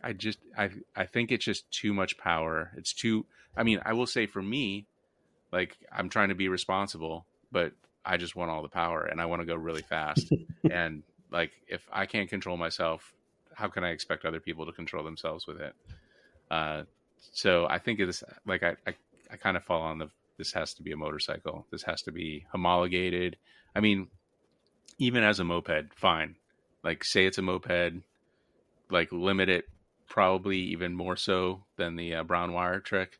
[0.02, 2.70] I just I I think it's just too much power.
[2.76, 3.26] It's too.
[3.56, 4.86] I mean, I will say for me,
[5.52, 7.72] like I'm trying to be responsible, but
[8.04, 10.32] I just want all the power and I want to go really fast.
[10.70, 13.12] and like if I can't control myself,
[13.54, 15.74] how can I expect other people to control themselves with it?
[16.50, 16.82] Uh,
[17.32, 18.94] so I think it's like I, I,
[19.30, 20.08] I kind of fall on the
[20.38, 21.66] this has to be a motorcycle.
[21.70, 23.36] This has to be homologated.
[23.74, 24.06] I mean,
[24.98, 26.36] even as a moped, fine.
[26.84, 28.02] Like say it's a moped,
[28.88, 29.68] like limit it
[30.08, 33.18] probably even more so than the uh, brown wire trick.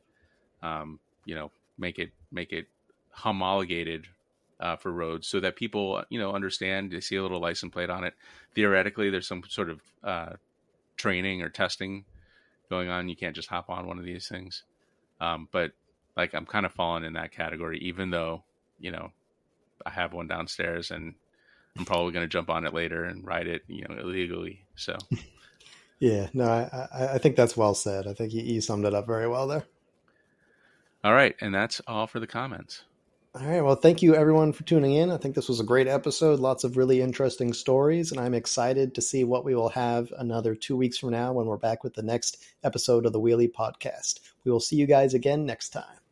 [0.62, 2.66] Um, you know, make it make it
[3.10, 4.06] homologated
[4.60, 6.92] uh, for roads so that people you know understand.
[6.92, 8.14] They see a little license plate on it.
[8.54, 10.32] Theoretically, there's some sort of uh,
[10.96, 12.04] training or testing
[12.68, 13.08] going on.
[13.08, 14.64] You can't just hop on one of these things.
[15.20, 15.72] Um, but
[16.16, 18.42] like I'm kind of falling in that category, even though
[18.78, 19.10] you know
[19.84, 21.14] I have one downstairs and
[21.78, 24.64] I'm probably going to jump on it later and ride it, you know, illegally.
[24.74, 24.96] So.
[26.00, 28.06] yeah, no, I, I think that's well said.
[28.06, 29.64] I think you summed it up very well there.
[31.04, 32.82] All right, and that's all for the comments.
[33.40, 33.60] All right.
[33.60, 35.12] Well, thank you everyone for tuning in.
[35.12, 36.40] I think this was a great episode.
[36.40, 40.56] Lots of really interesting stories, and I'm excited to see what we will have another
[40.56, 44.18] two weeks from now when we're back with the next episode of the Wheel-E Podcast.
[44.42, 46.07] We will see you guys again next time.